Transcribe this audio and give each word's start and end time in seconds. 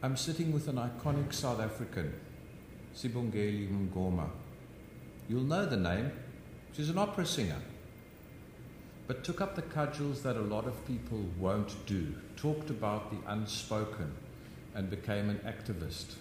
I'm 0.00 0.16
sitting 0.16 0.52
with 0.52 0.68
an 0.68 0.76
iconic 0.76 1.34
South 1.34 1.58
African, 1.58 2.14
Sibongile 2.94 3.68
Mngoma. 3.68 4.28
You'll 5.28 5.42
know 5.42 5.66
the 5.66 5.76
name. 5.76 6.12
She's 6.72 6.88
an 6.88 6.98
opera 6.98 7.26
singer. 7.26 7.60
But 9.08 9.24
took 9.24 9.40
up 9.40 9.56
the 9.56 9.62
cudgels 9.62 10.22
that 10.22 10.36
a 10.36 10.40
lot 10.40 10.68
of 10.68 10.86
people 10.86 11.18
won't 11.36 11.84
do, 11.86 12.14
talked 12.36 12.70
about 12.70 13.10
the 13.10 13.28
unspoken, 13.28 14.14
and 14.76 14.88
became 14.88 15.30
an 15.30 15.40
activist. 15.44 16.14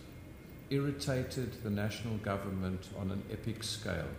Irritated 0.72 1.62
the 1.62 1.70
national 1.70 2.18
government 2.18 2.90
on 3.00 3.12
an 3.12 3.22
epic 3.32 3.64
scale. 3.64 4.10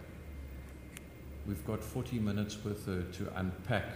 We've 1.49 1.67
got 1.67 1.83
40 1.83 2.21
minutes 2.21 2.63
with 2.63 2.87
her 2.87 3.03
to 3.03 3.33
unpack 3.35 3.87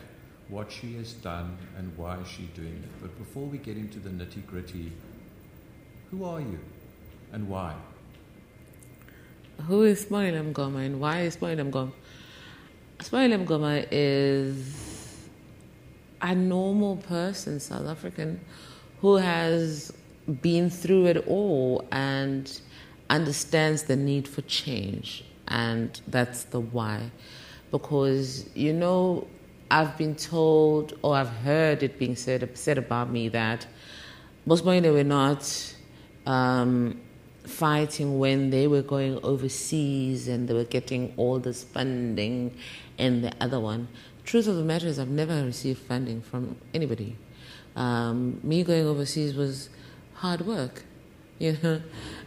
what 0.48 0.72
she 0.72 0.94
has 0.96 1.12
done 1.12 1.56
and 1.78 1.96
why 1.96 2.18
she's 2.24 2.48
doing 2.48 2.82
it. 2.82 2.90
But 3.00 3.16
before 3.16 3.44
we 3.44 3.58
get 3.58 3.76
into 3.76 4.00
the 4.00 4.10
nitty 4.10 4.44
gritty, 4.48 4.90
who 6.12 6.24
are 6.24 6.40
you 6.40 6.58
and 7.32 7.48
why? 7.48 7.74
Who 9.66 9.82
is 9.82 10.04
Smoila 10.04 10.52
Mngoma 10.52 10.84
and 10.84 11.00
why 11.00 11.20
is 11.22 11.36
Smoila 11.36 11.70
Mngoma? 11.70 11.92
Smoila 12.98 13.46
Mngoma 13.46 13.88
is 13.90 15.28
a 16.20 16.34
normal 16.34 16.98
person, 16.98 17.58
South 17.60 17.86
African, 17.86 18.40
who 19.00 19.16
has 19.16 19.92
been 20.42 20.68
through 20.68 21.06
it 21.06 21.26
all 21.26 21.86
and 21.90 22.60
understands 23.08 23.84
the 23.84 23.96
need 23.96 24.28
for 24.28 24.42
change. 24.42 25.24
And 25.48 25.98
that's 26.08 26.44
the 26.44 26.60
why. 26.60 27.10
Because, 27.70 28.50
you 28.54 28.74
know, 28.74 29.26
I've 29.70 29.96
been 29.96 30.14
told 30.14 30.98
or 31.00 31.16
I've 31.16 31.30
heard 31.30 31.82
it 31.82 31.98
being 31.98 32.16
said, 32.16 32.46
said 32.58 32.76
about 32.76 33.10
me 33.10 33.30
that 33.30 33.66
most 34.44 34.64
they 34.64 34.90
were 34.90 35.04
not 35.04 35.74
um, 36.26 37.00
fighting 37.44 38.18
when 38.18 38.50
they 38.50 38.66
were 38.66 38.82
going 38.82 39.18
overseas 39.22 40.28
and 40.28 40.48
they 40.48 40.54
were 40.54 40.64
getting 40.64 41.12
all 41.16 41.38
this 41.38 41.64
funding 41.64 42.54
and 42.98 43.24
the 43.24 43.32
other 43.40 43.58
one. 43.58 43.88
Truth 44.24 44.46
of 44.46 44.56
the 44.56 44.62
matter 44.62 44.86
is, 44.86 44.98
I've 44.98 45.08
never 45.08 45.44
received 45.44 45.80
funding 45.80 46.22
from 46.22 46.56
anybody. 46.72 47.16
Um, 47.74 48.40
me 48.42 48.62
going 48.62 48.86
overseas 48.86 49.34
was 49.34 49.68
hard 50.14 50.42
work. 50.42 50.84
You 51.42 51.58
know, 51.60 51.82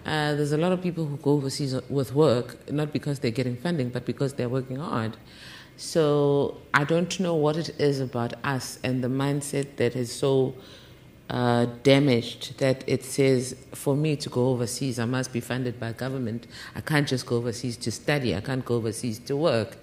uh, 0.06 0.36
there's 0.36 0.52
a 0.52 0.58
lot 0.58 0.74
of 0.74 0.82
people 0.82 1.06
who 1.06 1.16
go 1.16 1.32
overseas 1.34 1.74
with 1.90 2.14
work 2.14 2.70
not 2.70 2.92
because 2.92 3.20
they're 3.20 3.32
getting 3.32 3.56
funding, 3.56 3.88
but 3.88 4.06
because 4.06 4.34
they're 4.34 4.50
working 4.50 4.76
hard. 4.76 5.16
So 5.78 6.58
I 6.74 6.84
don't 6.84 7.18
know 7.22 7.34
what 7.34 7.56
it 7.56 7.80
is 7.80 8.02
about 8.02 8.34
us 8.44 8.78
and 8.84 9.02
the 9.02 9.08
mindset 9.08 9.78
that 9.78 9.96
is 9.96 10.12
so 10.12 10.56
uh, 11.30 11.66
damaged 11.84 12.58
that 12.60 12.84
it 12.88 13.04
says 13.04 13.56
for 13.74 13.96
me 13.96 14.16
to 14.16 14.30
go 14.30 14.50
overseas, 14.50 15.00
I 15.00 15.06
must 15.06 15.34
be 15.34 15.40
funded 15.40 15.80
by 15.80 15.94
government. 15.94 16.48
I 16.76 16.82
can't 16.82 17.08
just 17.08 17.26
go 17.26 17.38
overseas 17.38 17.78
to 17.78 17.92
study. 17.92 18.36
I 18.36 18.42
can't 18.42 18.64
go 18.64 18.76
overseas 18.76 19.20
to 19.20 19.36
work. 19.36 19.78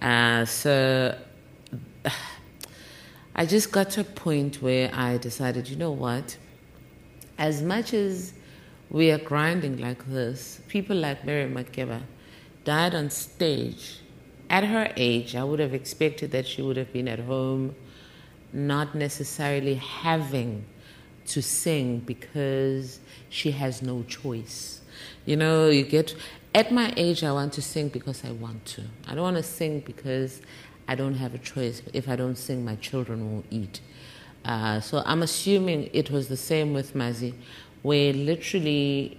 Uh, 0.00 0.44
so 0.44 1.18
I 3.34 3.46
just 3.46 3.72
got 3.72 3.90
to 3.90 4.00
a 4.00 4.04
point 4.04 4.62
where 4.62 4.90
I 4.94 5.18
decided, 5.18 5.68
you 5.68 5.76
know 5.76 5.90
what? 5.90 6.36
As 7.38 7.60
much 7.62 7.92
as 7.92 8.32
we 8.88 9.10
are 9.10 9.18
grinding 9.18 9.78
like 9.78 10.06
this, 10.06 10.60
people 10.68 10.96
like 10.96 11.24
Miriam 11.24 11.54
Makeba 11.54 12.00
died 12.64 12.94
on 12.94 13.10
stage 13.10 14.00
at 14.48 14.64
her 14.64 14.92
age, 14.96 15.34
I 15.34 15.44
would 15.44 15.58
have 15.58 15.74
expected 15.74 16.30
that 16.32 16.46
she 16.46 16.62
would 16.62 16.76
have 16.76 16.92
been 16.92 17.08
at 17.08 17.18
home, 17.18 17.74
not 18.52 18.94
necessarily 18.94 19.74
having 19.74 20.64
to 21.28 21.42
sing 21.42 22.00
because 22.00 23.00
she 23.28 23.50
has 23.52 23.82
no 23.82 24.02
choice. 24.04 24.80
You 25.24 25.36
know, 25.36 25.68
you 25.68 25.84
get, 25.84 26.14
at 26.54 26.72
my 26.72 26.92
age, 26.96 27.24
I 27.24 27.32
want 27.32 27.52
to 27.54 27.62
sing 27.62 27.88
because 27.88 28.24
I 28.24 28.32
want 28.32 28.64
to. 28.66 28.82
I 29.06 29.14
don't 29.14 29.22
want 29.22 29.36
to 29.36 29.42
sing 29.42 29.80
because 29.80 30.40
I 30.88 30.94
don't 30.94 31.14
have 31.14 31.34
a 31.34 31.38
choice. 31.38 31.82
If 31.92 32.08
I 32.08 32.16
don't 32.16 32.36
sing, 32.36 32.64
my 32.64 32.76
children 32.76 33.32
won't 33.32 33.46
eat. 33.50 33.80
Uh, 34.44 34.80
so 34.80 35.02
I'm 35.04 35.22
assuming 35.22 35.90
it 35.92 36.10
was 36.10 36.28
the 36.28 36.36
same 36.36 36.72
with 36.72 36.94
Mazi, 36.94 37.34
where 37.82 38.12
literally 38.12 39.18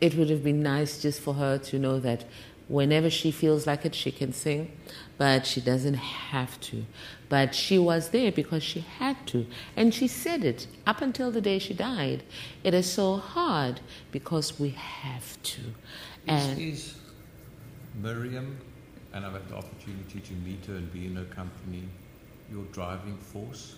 it 0.00 0.14
would 0.14 0.30
have 0.30 0.42
been 0.42 0.62
nice 0.62 1.02
just 1.02 1.20
for 1.20 1.34
her 1.34 1.58
to 1.58 1.78
know 1.78 2.00
that 2.00 2.24
Whenever 2.68 3.08
she 3.08 3.30
feels 3.30 3.66
like 3.66 3.86
it, 3.86 3.94
she 3.94 4.10
can 4.10 4.32
sing, 4.32 4.70
but 5.16 5.46
she 5.46 5.60
doesn't 5.60 5.94
have 5.94 6.60
to. 6.60 6.84
But 7.28 7.54
she 7.54 7.78
was 7.78 8.10
there 8.10 8.32
because 8.32 8.62
she 8.62 8.80
had 8.80 9.26
to. 9.28 9.46
And 9.76 9.92
she 9.92 10.08
said 10.08 10.44
it 10.44 10.66
up 10.86 11.02
until 11.02 11.30
the 11.30 11.40
day 11.40 11.58
she 11.58 11.74
died. 11.74 12.22
It 12.64 12.74
is 12.74 12.90
so 12.90 13.16
hard 13.16 13.80
because 14.10 14.58
we 14.58 14.70
have 14.70 15.40
to. 15.42 15.60
And 16.26 16.58
is, 16.58 16.80
is 16.80 16.94
Miriam, 18.02 18.56
and 19.12 19.26
I've 19.26 19.32
had 19.32 19.48
the 19.48 19.56
opportunity 19.56 20.20
to 20.20 20.32
meet 20.34 20.64
her 20.66 20.74
and 20.74 20.92
be 20.92 21.06
in 21.06 21.16
her 21.16 21.24
company, 21.24 21.82
your 22.50 22.64
driving 22.72 23.16
force? 23.18 23.76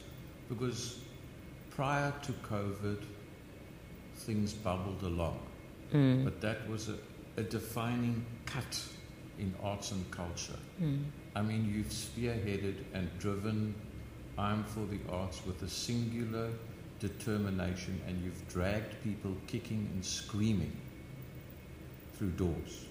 Because 0.49 0.99
prior 1.71 2.13
to 2.23 2.33
COVID, 2.33 3.03
things 4.17 4.53
bubbled 4.53 5.03
along. 5.03 5.41
Mm. 5.93 6.25
But 6.25 6.41
that 6.41 6.69
was 6.69 6.89
a 6.89 6.95
a 7.37 7.43
defining 7.43 8.25
cut 8.47 8.83
in 9.39 9.55
arts 9.63 9.93
and 9.93 10.09
culture. 10.11 10.59
Mm. 10.81 11.05
I 11.35 11.43
mean, 11.43 11.73
you've 11.73 11.89
spearheaded 11.89 12.77
and 12.93 13.09
driven 13.19 13.75
I'm 14.37 14.65
for 14.65 14.87
the 14.87 14.99
Arts 15.13 15.43
with 15.47 15.63
a 15.63 15.69
singular 15.69 16.49
determination, 16.99 18.01
and 18.07 18.23
you've 18.25 18.49
dragged 18.49 18.95
people 19.05 19.37
kicking 19.47 19.89
and 19.93 20.05
screaming 20.05 20.75
through 22.15 22.31
doors. 22.31 22.87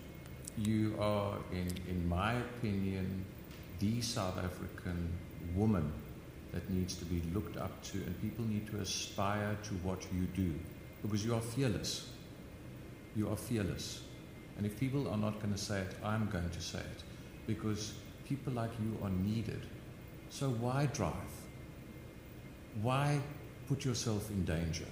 You 0.57 0.95
are, 0.99 1.37
in, 1.51 1.67
in 1.87 2.07
my 2.07 2.33
opinion, 2.33 3.25
the 3.79 4.01
South 4.01 4.37
African 4.37 5.09
woman 5.55 5.91
that 6.51 6.69
needs 6.69 6.95
to 6.95 7.05
be 7.05 7.21
looked 7.33 7.57
up 7.57 7.81
to, 7.83 7.97
and 7.97 8.21
people 8.21 8.45
need 8.45 8.69
to 8.71 8.77
aspire 8.77 9.57
to 9.63 9.73
what 9.75 10.05
you 10.13 10.25
do 10.35 10.53
because 11.01 11.25
you 11.25 11.33
are 11.33 11.41
fearless. 11.41 12.09
You 13.15 13.29
are 13.29 13.35
fearless. 13.35 14.01
And 14.57 14.65
if 14.65 14.79
people 14.79 15.09
are 15.09 15.17
not 15.17 15.39
going 15.41 15.53
to 15.53 15.59
say 15.59 15.79
it, 15.81 15.95
I'm 16.03 16.29
going 16.29 16.49
to 16.49 16.61
say 16.61 16.79
it. 16.79 17.03
Because 17.47 17.93
people 18.29 18.53
like 18.53 18.69
you 18.79 18.95
are 19.03 19.09
needed. 19.09 19.65
So 20.29 20.49
why 20.49 20.85
drive? 20.93 21.13
Why 22.83 23.19
put 23.67 23.83
yourself 23.83 24.29
in 24.29 24.45
danger? 24.45 24.85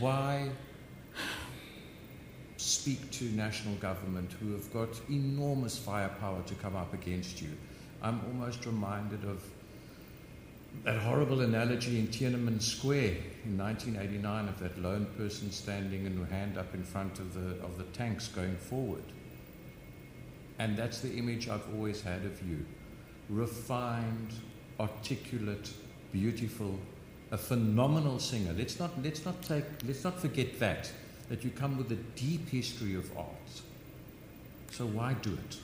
Why 0.00 0.48
speak 2.56 3.10
to 3.12 3.24
national 3.24 3.74
government 3.76 4.32
who 4.40 4.52
have 4.52 4.72
got 4.72 4.88
enormous 5.10 5.78
firepower 5.78 6.42
to 6.46 6.54
come 6.54 6.74
up 6.74 6.94
against 6.94 7.42
you? 7.42 7.50
I'm 8.02 8.20
almost 8.26 8.64
reminded 8.64 9.24
of 9.24 9.42
that 10.84 10.98
horrible 10.98 11.40
analogy 11.40 11.98
in 11.98 12.08
Tiananmen 12.08 12.62
Square 12.62 13.16
in 13.44 13.58
1989 13.58 14.48
of 14.48 14.58
that 14.60 14.80
lone 14.80 15.06
person 15.16 15.50
standing 15.50 16.06
and 16.06 16.26
hand 16.28 16.56
up 16.56 16.72
in 16.74 16.82
front 16.82 17.18
of 17.18 17.34
the, 17.34 17.62
of 17.64 17.76
the 17.76 17.84
tanks 17.84 18.28
going 18.28 18.56
forward. 18.56 19.02
And 20.58 20.76
that's 20.76 21.00
the 21.00 21.12
image 21.14 21.48
I've 21.48 21.66
always 21.74 22.02
had 22.02 22.24
of 22.24 22.42
you 22.48 22.64
refined, 23.28 24.32
articulate, 24.80 25.70
beautiful, 26.12 26.78
a 27.30 27.36
phenomenal 27.36 28.18
singer. 28.18 28.54
Let's 28.56 28.80
not, 28.80 28.90
let's 29.02 29.24
not, 29.24 29.42
take, 29.42 29.64
let's 29.86 30.02
not 30.02 30.18
forget 30.18 30.58
that, 30.60 30.90
that 31.28 31.44
you 31.44 31.50
come 31.50 31.76
with 31.76 31.92
a 31.92 31.96
deep 32.16 32.48
history 32.48 32.94
of 32.94 33.14
art. 33.16 33.26
So 34.70 34.86
why 34.86 35.14
do 35.14 35.34
it? 35.34 35.56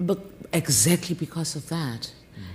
But 0.00 0.18
exactly 0.52 1.14
because 1.14 1.54
of 1.54 1.68
that 1.68 2.12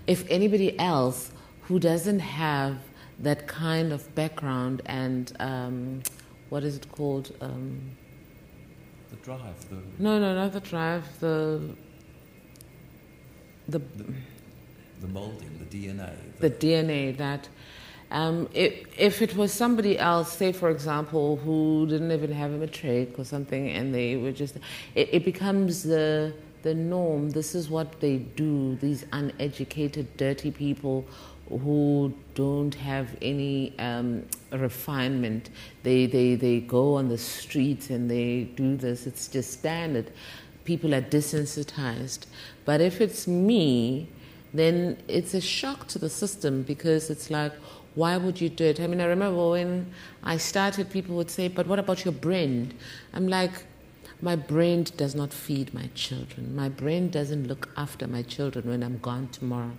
if 0.08 0.30
anybody 0.30 0.78
else 0.80 1.32
who 1.64 1.80
doesn't 1.80 2.20
have 2.20 2.78
that 3.20 3.48
kind 3.48 3.92
of 3.92 4.14
background 4.16 4.82
and 4.86 5.36
um, 5.40 6.04
what 6.50 6.64
is 6.64 6.76
it 6.76 6.92
called? 6.92 7.36
Um, 7.42 7.82
the 9.16 9.26
drive. 9.26 9.70
The 9.70 10.04
no, 10.04 10.20
no, 10.20 10.36
not 10.36 10.54
the 10.54 10.60
drive. 10.60 11.04
The 11.20 11.62
the 13.68 13.80
the, 13.80 14.06
the 15.02 15.08
molding, 15.08 15.60
the 15.60 15.66
DNA. 15.66 16.14
The, 16.40 16.50
the 16.50 16.56
DNA 16.56 17.18
that. 17.18 17.50
Um, 18.12 18.48
if, 18.54 18.86
if 19.00 19.24
it 19.24 19.36
was 19.36 19.52
somebody 19.52 19.98
else, 19.98 20.32
say 20.32 20.52
for 20.52 20.70
example, 20.70 21.38
who 21.38 21.88
didn't 21.90 22.12
even 22.12 22.32
have 22.32 22.52
a 22.52 22.58
matric 22.58 23.18
or 23.18 23.26
something, 23.26 23.70
and 23.70 23.96
they 23.96 24.16
were 24.16 24.32
just, 24.32 24.58
it, 24.94 25.10
it 25.12 25.26
becomes 25.26 25.82
the 25.82 26.34
the 26.62 26.74
norm. 26.74 27.30
This 27.32 27.56
is 27.56 27.70
what 27.70 28.00
they 28.00 28.18
do, 28.18 28.76
these 28.76 29.06
uneducated, 29.12 30.18
dirty 30.18 30.52
people 30.52 31.06
who 31.50 32.14
don't 32.34 32.74
have 32.74 33.16
any 33.22 33.78
um, 33.80 34.24
refinement. 34.52 35.50
They, 35.84 36.06
they, 36.06 36.36
they 36.36 36.60
go 36.60 36.96
on 36.96 37.08
the 37.10 37.18
streets 37.18 37.90
and 37.90 38.10
they 38.10 38.46
do 38.56 38.76
this. 38.76 39.06
It's 39.06 39.28
just 39.28 39.54
standard. 39.54 40.12
People 40.64 40.96
are 40.96 41.02
desensitized. 41.02 42.26
But 42.66 42.82
if 42.82 43.00
it's 43.00 43.28
me, 43.28 44.10
then 44.54 44.98
it's 45.08 45.34
a 45.34 45.42
shock 45.42 45.88
to 45.90 46.00
the 46.00 46.10
system 46.10 46.64
because 46.64 47.10
it's 47.10 47.30
like, 47.30 47.54
Why 47.94 48.18
would 48.18 48.42
you 48.42 48.50
do 48.50 48.66
it? 48.66 48.80
I 48.80 48.88
mean, 48.88 49.00
I 49.00 49.06
remember 49.06 49.50
when 49.52 49.94
I 50.24 50.38
started, 50.38 50.90
people 50.90 51.16
would 51.18 51.30
say, 51.30 51.48
But 51.48 51.68
what 51.68 51.78
about 51.78 52.04
your 52.06 52.14
brand? 52.14 52.74
I'm 53.14 53.28
like, 53.28 53.52
My 54.22 54.36
brain 54.36 54.86
does 54.96 55.14
not 55.14 55.34
feed 55.34 55.74
my 55.74 55.90
children. 55.94 56.56
My 56.56 56.70
brain 56.70 57.10
doesn't 57.10 57.48
look 57.48 57.70
after 57.76 58.08
my 58.08 58.22
children 58.22 58.70
when 58.70 58.82
I'm 58.82 58.98
gone 59.00 59.28
tomorrow. 59.28 59.74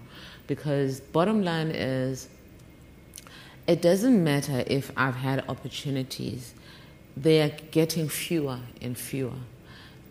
Because, 0.46 1.00
bottom 1.00 1.42
line 1.42 1.68
is, 1.68 2.28
it 3.66 3.82
doesn't 3.82 4.22
matter 4.22 4.62
if 4.66 4.92
I've 4.96 5.16
had 5.16 5.48
opportunities, 5.48 6.54
they 7.16 7.40
are 7.40 7.56
getting 7.70 8.08
fewer 8.08 8.60
and 8.80 8.96
fewer. 8.96 9.40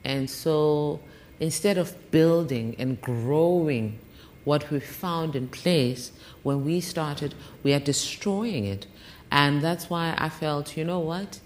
And 0.03 0.29
so, 0.29 0.99
instead 1.39 1.77
of 1.77 2.11
building 2.11 2.75
and 2.79 2.99
growing 2.99 3.99
what 4.43 4.69
we 4.71 4.79
found 4.79 5.35
in 5.35 5.47
place 5.47 6.11
when 6.43 6.65
we 6.65 6.81
started, 6.81 7.35
we 7.63 7.73
are 7.73 7.79
destroying 7.79 8.65
it. 8.65 8.87
And 9.31 9.61
that's 9.61 9.89
why 9.89 10.15
I 10.17 10.29
felt, 10.29 10.77
you 10.77 10.83
know 10.83 10.99
what? 10.99 11.39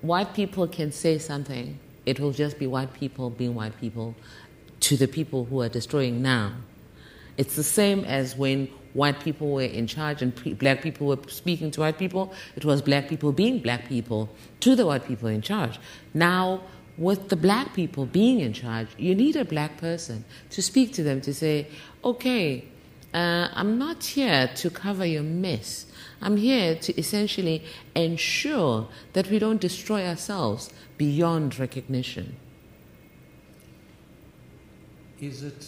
White 0.00 0.34
people 0.34 0.68
can 0.68 0.92
say 0.92 1.18
something, 1.18 1.78
it 2.06 2.20
will 2.20 2.32
just 2.32 2.58
be 2.58 2.66
white 2.66 2.94
people 2.94 3.30
being 3.30 3.54
white 3.54 3.78
people 3.80 4.14
to 4.80 4.96
the 4.96 5.08
people 5.08 5.44
who 5.44 5.60
are 5.60 5.68
destroying 5.68 6.22
now. 6.22 6.54
It's 7.36 7.56
the 7.56 7.64
same 7.64 8.04
as 8.04 8.36
when 8.36 8.68
white 8.94 9.20
people 9.20 9.50
were 9.50 9.62
in 9.62 9.86
charge 9.86 10.22
and 10.22 10.34
pre- 10.34 10.54
black 10.54 10.82
people 10.82 11.06
were 11.06 11.18
speaking 11.28 11.70
to 11.72 11.80
white 11.80 11.98
people. 11.98 12.32
It 12.56 12.64
was 12.64 12.80
black 12.82 13.08
people 13.08 13.32
being 13.32 13.60
black 13.60 13.88
people 13.88 14.28
to 14.60 14.74
the 14.74 14.86
white 14.86 15.06
people 15.06 15.28
in 15.28 15.42
charge. 15.42 15.78
Now, 16.14 16.62
with 16.96 17.28
the 17.28 17.36
black 17.36 17.74
people 17.74 18.06
being 18.06 18.40
in 18.40 18.52
charge, 18.52 18.88
you 18.98 19.14
need 19.14 19.36
a 19.36 19.44
black 19.44 19.76
person 19.76 20.24
to 20.50 20.62
speak 20.62 20.92
to 20.94 21.02
them 21.02 21.20
to 21.22 21.32
say, 21.32 21.68
okay, 22.04 22.64
uh, 23.18 23.48
I'm 23.52 23.78
not 23.78 24.04
here 24.04 24.48
to 24.54 24.70
cover 24.70 25.04
your 25.04 25.24
mess. 25.24 25.86
I'm 26.22 26.36
here 26.36 26.76
to 26.76 26.96
essentially 26.96 27.64
ensure 27.96 28.86
that 29.12 29.28
we 29.28 29.40
don't 29.40 29.60
destroy 29.60 30.06
ourselves 30.06 30.70
beyond 30.96 31.58
recognition. 31.58 32.36
Is 35.20 35.42
it 35.42 35.66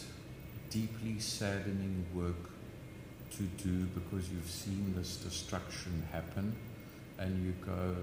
deeply 0.71 1.19
saddening 1.19 2.07
work 2.15 2.51
to 3.37 3.43
do 3.65 3.87
because 3.99 4.31
you've 4.31 4.55
seen 4.63 4.95
this 4.97 5.17
destruction 5.17 6.07
happen 6.13 6.55
and 7.19 7.45
you 7.45 7.53
go, 7.67 7.97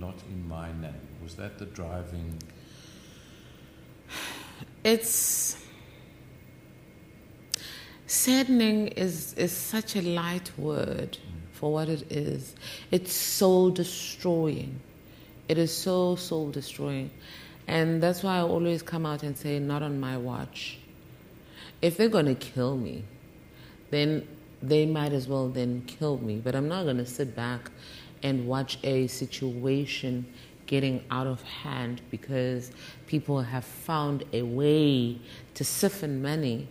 not 0.00 0.14
in 0.30 0.48
my 0.48 0.68
name? 0.80 1.08
Was 1.22 1.34
that 1.34 1.58
the 1.58 1.66
driving? 1.66 2.38
It's 4.84 5.62
saddening 8.12 8.88
is 8.88 9.32
is 9.34 9.52
such 9.52 9.96
a 9.96 10.02
light 10.02 10.50
word 10.58 11.16
for 11.52 11.72
what 11.72 11.88
it 11.88 12.12
is. 12.12 12.54
It's 12.90 13.12
soul 13.12 13.70
destroying. 13.70 14.80
It 15.48 15.56
is 15.56 15.74
so 15.74 16.16
soul 16.16 16.50
destroying. 16.50 17.10
And 17.66 18.02
that's 18.02 18.22
why 18.22 18.36
I 18.36 18.40
always 18.42 18.82
come 18.82 19.06
out 19.06 19.22
and 19.22 19.36
say, 19.36 19.58
not 19.58 19.82
on 19.82 19.98
my 19.98 20.16
watch. 20.18 20.78
If 21.80 21.96
they're 21.96 22.08
going 22.08 22.26
to 22.26 22.34
kill 22.34 22.76
me, 22.76 23.04
then 23.90 24.26
they 24.62 24.84
might 24.84 25.12
as 25.12 25.26
well 25.26 25.48
then 25.48 25.82
kill 25.86 26.18
me. 26.18 26.36
But 26.36 26.54
I'm 26.54 26.68
not 26.68 26.84
going 26.84 26.98
to 26.98 27.06
sit 27.06 27.34
back 27.34 27.70
and 28.22 28.46
watch 28.46 28.78
a 28.82 29.06
situation 29.06 30.26
getting 30.66 31.02
out 31.10 31.26
of 31.26 31.42
hand 31.42 32.00
because 32.10 32.72
people 33.06 33.40
have 33.40 33.64
found 33.64 34.24
a 34.32 34.42
way 34.42 35.18
to 35.54 35.64
siphon 35.64 36.20
money 36.22 36.68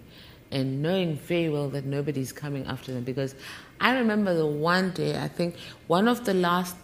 and 0.51 0.81
knowing 0.81 1.15
very 1.15 1.49
well 1.49 1.69
that 1.69 1.85
nobody's 1.85 2.31
coming 2.31 2.65
after 2.67 2.93
them. 2.93 3.03
Because 3.03 3.35
I 3.79 3.97
remember 3.97 4.33
the 4.33 4.45
one 4.45 4.91
day, 4.91 5.17
I 5.17 5.27
think 5.27 5.55
one 5.87 6.07
of 6.07 6.25
the 6.25 6.33
last 6.33 6.75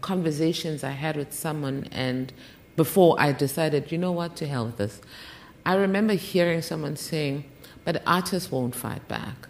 conversations 0.00 0.84
I 0.84 0.90
had 0.90 1.16
with 1.16 1.32
someone, 1.32 1.88
and 1.92 2.32
before 2.76 3.16
I 3.18 3.32
decided, 3.32 3.90
you 3.90 3.98
know 3.98 4.12
what, 4.12 4.36
to 4.36 4.46
hell 4.46 4.66
with 4.66 4.76
this, 4.76 5.00
I 5.66 5.74
remember 5.74 6.14
hearing 6.14 6.62
someone 6.62 6.96
saying, 6.96 7.44
but 7.84 8.02
artists 8.06 8.50
won't 8.50 8.74
fight 8.74 9.06
back. 9.08 9.48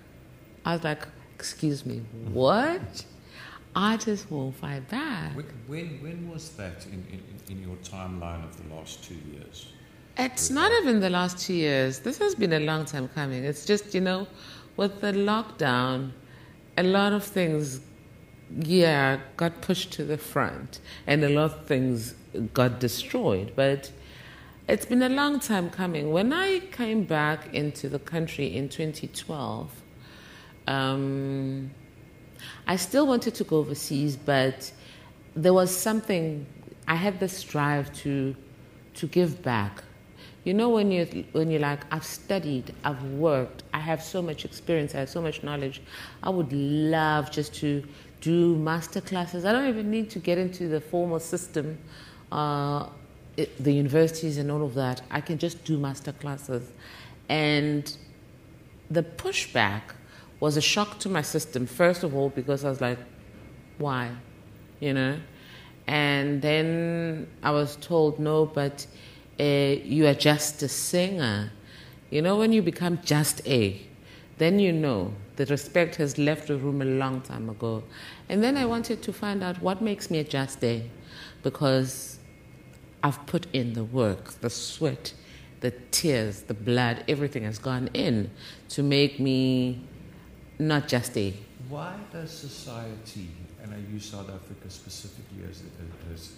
I 0.64 0.72
was 0.72 0.84
like, 0.84 1.06
excuse 1.34 1.84
me, 1.84 2.02
what? 2.32 3.04
Artists 3.76 4.28
won't 4.30 4.56
fight 4.56 4.88
back. 4.88 5.36
When, 5.36 5.46
when, 5.66 6.02
when 6.02 6.30
was 6.30 6.50
that 6.56 6.86
in, 6.86 7.04
in, 7.12 7.22
in 7.48 7.62
your 7.62 7.76
timeline 7.76 8.42
of 8.42 8.56
the 8.56 8.74
last 8.74 9.04
two 9.04 9.16
years? 9.32 9.68
It's 10.20 10.50
not 10.50 10.72
even 10.82 10.98
the 10.98 11.10
last 11.10 11.38
two 11.38 11.54
years. 11.54 12.00
This 12.00 12.18
has 12.18 12.34
been 12.34 12.52
a 12.52 12.58
long 12.58 12.84
time 12.86 13.06
coming. 13.06 13.44
It's 13.44 13.64
just, 13.64 13.94
you 13.94 14.00
know, 14.00 14.26
with 14.76 15.00
the 15.00 15.12
lockdown, 15.12 16.10
a 16.76 16.82
lot 16.82 17.12
of 17.12 17.22
things, 17.22 17.80
yeah, 18.50 19.20
got 19.36 19.60
pushed 19.60 19.92
to 19.92 20.04
the 20.04 20.18
front 20.18 20.80
and 21.06 21.22
a 21.22 21.28
lot 21.28 21.52
of 21.52 21.66
things 21.66 22.16
got 22.52 22.80
destroyed. 22.80 23.52
But 23.54 23.92
it's 24.66 24.86
been 24.86 25.02
a 25.02 25.08
long 25.08 25.38
time 25.38 25.70
coming. 25.70 26.10
When 26.10 26.32
I 26.32 26.58
came 26.72 27.04
back 27.04 27.54
into 27.54 27.88
the 27.88 28.00
country 28.00 28.56
in 28.56 28.68
2012, 28.68 29.70
um, 30.66 31.70
I 32.66 32.74
still 32.74 33.06
wanted 33.06 33.36
to 33.36 33.44
go 33.44 33.58
overseas, 33.58 34.16
but 34.16 34.72
there 35.36 35.54
was 35.54 35.70
something, 35.70 36.44
I 36.88 36.96
had 36.96 37.20
this 37.20 37.44
drive 37.44 37.92
to, 38.02 38.34
to 38.94 39.06
give 39.06 39.44
back 39.44 39.84
you 40.48 40.54
know, 40.54 40.70
when 40.70 40.90
you 40.90 41.04
when 41.32 41.50
you're 41.50 41.60
like, 41.60 41.80
I've 41.92 42.06
studied, 42.06 42.74
I've 42.82 43.04
worked, 43.04 43.64
I 43.74 43.80
have 43.80 44.02
so 44.02 44.22
much 44.22 44.46
experience, 44.46 44.94
I 44.94 45.00
have 45.00 45.10
so 45.10 45.20
much 45.20 45.42
knowledge. 45.42 45.82
I 46.22 46.30
would 46.30 46.50
love 46.50 47.30
just 47.30 47.54
to 47.56 47.84
do 48.22 48.56
master 48.56 49.02
classes. 49.02 49.44
I 49.44 49.52
don't 49.52 49.68
even 49.68 49.90
need 49.90 50.08
to 50.08 50.18
get 50.18 50.38
into 50.38 50.66
the 50.66 50.80
formal 50.80 51.20
system, 51.20 51.76
uh, 52.32 52.86
it, 53.36 53.62
the 53.62 53.72
universities 53.72 54.38
and 54.38 54.50
all 54.50 54.64
of 54.64 54.72
that. 54.72 55.02
I 55.10 55.20
can 55.20 55.36
just 55.36 55.64
do 55.64 55.76
master 55.76 56.12
classes, 56.12 56.72
and 57.28 57.84
the 58.90 59.02
pushback 59.02 59.82
was 60.40 60.56
a 60.56 60.62
shock 60.62 60.98
to 61.00 61.10
my 61.10 61.20
system. 61.20 61.66
First 61.66 62.04
of 62.04 62.14
all, 62.14 62.30
because 62.30 62.64
I 62.64 62.70
was 62.70 62.80
like, 62.80 63.00
why, 63.76 64.12
you 64.80 64.94
know, 64.94 65.20
and 65.86 66.40
then 66.40 67.28
I 67.42 67.50
was 67.50 67.76
told 67.76 68.18
no, 68.18 68.46
but 68.46 68.86
uh, 69.38 69.42
you 69.42 70.06
are 70.06 70.14
just 70.14 70.62
a 70.62 70.68
singer. 70.68 71.52
You 72.10 72.22
know, 72.22 72.36
when 72.36 72.52
you 72.52 72.62
become 72.62 73.00
just 73.04 73.46
a, 73.46 73.80
then 74.38 74.58
you 74.58 74.72
know 74.72 75.12
the 75.36 75.46
respect 75.46 75.96
has 75.96 76.18
left 76.18 76.48
the 76.48 76.56
room 76.56 76.82
a 76.82 76.84
long 76.84 77.20
time 77.20 77.48
ago. 77.48 77.84
And 78.28 78.42
then 78.42 78.56
I 78.56 78.64
wanted 78.64 79.02
to 79.02 79.12
find 79.12 79.42
out 79.42 79.60
what 79.62 79.80
makes 79.82 80.10
me 80.10 80.18
a 80.18 80.24
just 80.24 80.62
a, 80.64 80.88
because 81.42 82.18
I've 83.02 83.24
put 83.26 83.46
in 83.52 83.74
the 83.74 83.84
work, 83.84 84.32
the 84.40 84.50
sweat, 84.50 85.14
the 85.60 85.72
tears, 85.90 86.42
the 86.42 86.54
blood, 86.54 87.04
everything 87.08 87.44
has 87.44 87.58
gone 87.58 87.88
in 87.94 88.30
to 88.70 88.82
make 88.82 89.20
me 89.20 89.80
not 90.58 90.88
just 90.88 91.16
a. 91.16 91.34
Why 91.68 91.94
does 92.12 92.30
society, 92.30 93.28
and 93.62 93.72
I 93.72 93.78
use 93.92 94.06
South 94.06 94.30
Africa 94.30 94.70
specifically 94.70 95.44
as, 95.48 95.62
as 96.12 96.32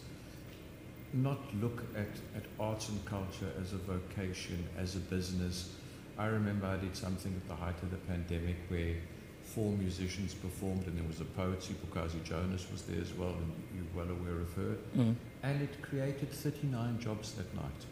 not 1.13 1.39
look 1.61 1.83
at, 1.97 2.09
at 2.37 2.45
arts 2.59 2.89
and 2.89 3.05
culture 3.05 3.51
as 3.61 3.73
a 3.73 3.79
vocation, 3.79 4.65
as 4.79 4.97
a 4.97 5.01
business. 5.01 5.75
I 6.19 6.27
remember 6.27 6.67
I 6.67 6.77
did 6.77 6.97
something 6.97 7.33
at 7.35 7.49
the 7.49 7.55
height 7.55 7.83
of 7.83 7.91
the 7.91 7.97
pandemic 7.97 8.57
where 8.69 8.95
four 9.43 9.73
musicians 9.73 10.35
performed 10.35 10.87
and 10.87 10.97
there 10.97 11.07
was 11.07 11.21
a 11.21 11.25
poet, 11.25 11.61
Siphokazi 11.61 12.23
Jonas 12.23 12.71
was 12.71 12.83
there 12.83 13.01
as 13.01 13.13
well, 13.15 13.31
and 13.31 13.53
you're 13.75 14.05
well 14.05 14.15
aware 14.15 14.41
of 14.41 14.53
her. 14.55 14.77
Mm. 14.97 15.17
And 15.43 15.63
it 15.63 15.83
created 15.83 16.31
39 16.31 17.01
jobs 17.01 17.33
that 17.33 17.53
night, 17.55 17.87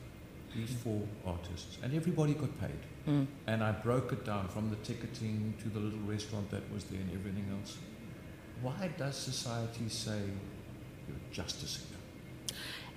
these 0.55 0.71
four 0.85 1.03
artists, 1.27 1.79
and 1.83 1.95
everybody 1.95 2.35
got 2.35 2.61
paid. 2.61 2.81
Mm. 3.09 3.27
And 3.47 3.65
I 3.65 3.73
broke 3.73 4.13
it 4.13 4.25
down 4.25 4.49
from 4.49 4.71
the 4.71 4.77
ticketing 4.77 5.55
to 5.63 5.69
the 5.69 5.81
little 5.81 6.01
restaurant 6.01 6.51
that 6.51 6.63
was 6.73 6.85
there 6.85 7.01
and 7.01 7.11
everything 7.13 7.47
else. 7.59 7.79
Why 8.63 8.91
does 8.97 9.17
society 9.17 9.89
say 9.89 10.21
you're 11.09 11.17
just 11.33 11.63
a 11.63 11.67
singer? 11.67 11.98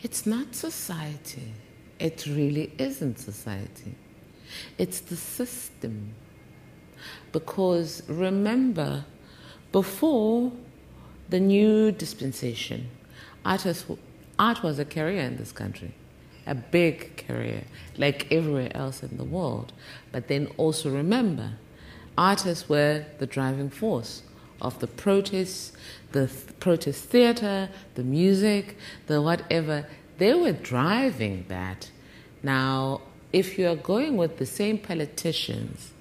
It's 0.04 0.26
not 0.26 0.56
society. 0.56 1.54
It 2.00 2.26
really 2.26 2.74
isn't 2.78 3.20
society. 3.20 3.96
It's 4.78 5.00
the 5.00 5.16
system. 5.16 6.14
Because 7.32 8.04
remember, 8.08 9.06
before 9.72 10.52
the 11.30 11.40
new 11.40 11.92
dispensation, 11.92 12.90
art 13.46 13.66
was, 13.66 13.86
art 14.40 14.64
was 14.64 14.80
a 14.80 14.86
career 14.86 15.22
in 15.22 15.38
this 15.38 15.52
country, 15.52 15.94
a 16.48 16.56
big 16.56 17.26
career, 17.28 17.64
like 17.98 18.32
everywhere 18.32 18.76
else 18.76 19.04
in 19.04 19.18
the 19.18 19.24
world. 19.24 19.72
But 20.12 20.28
then 20.28 20.48
also 20.58 20.90
remember, 20.90 21.54
artists 22.18 22.68
were 22.68 23.06
the 23.20 23.28
driving 23.28 23.70
force 23.70 24.24
of 24.62 24.80
the 24.80 24.88
protests, 24.88 25.74
the 26.12 26.28
th- 26.28 26.60
protest 26.60 27.06
theater, 27.06 27.70
the 27.96 28.04
music, 28.04 28.78
the 29.08 29.22
whatever. 29.22 29.86
They 30.18 30.34
were 30.34 30.54
driving 30.54 31.46
that. 31.50 31.90
Now, 32.44 33.02
if 33.34 33.58
you 33.58 33.68
are 33.68 33.76
going 33.76 34.18
with 34.18 34.38
the 34.38 34.46
same 34.46 34.78
politicians 34.78 35.92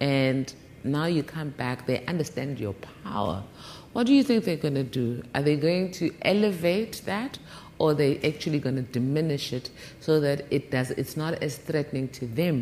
and 0.00 0.52
now 0.82 1.06
you 1.06 1.22
come 1.22 1.50
back, 1.50 1.86
they 1.86 2.04
understand 2.06 2.58
your 2.58 2.74
power. 3.04 3.44
What 3.92 4.06
do 4.06 4.14
you 4.14 4.22
think 4.22 4.44
they're 4.44 4.56
going 4.56 4.74
to 4.74 4.84
do? 4.84 5.22
Are 5.34 5.42
they 5.42 5.56
going 5.56 5.92
to 5.92 6.12
elevate 6.22 7.02
that 7.06 7.38
or 7.80 7.94
they're 7.94 8.14
they 8.14 8.28
actually 8.28 8.58
going 8.58 8.76
to 8.76 8.82
diminish 8.82 9.54
it 9.54 9.70
so 10.00 10.20
that 10.20 10.44
it 10.50 10.70
does 10.70 10.90
it's 10.92 11.16
not 11.16 11.32
as 11.42 11.56
threatening 11.56 12.06
to 12.08 12.26
them 12.26 12.56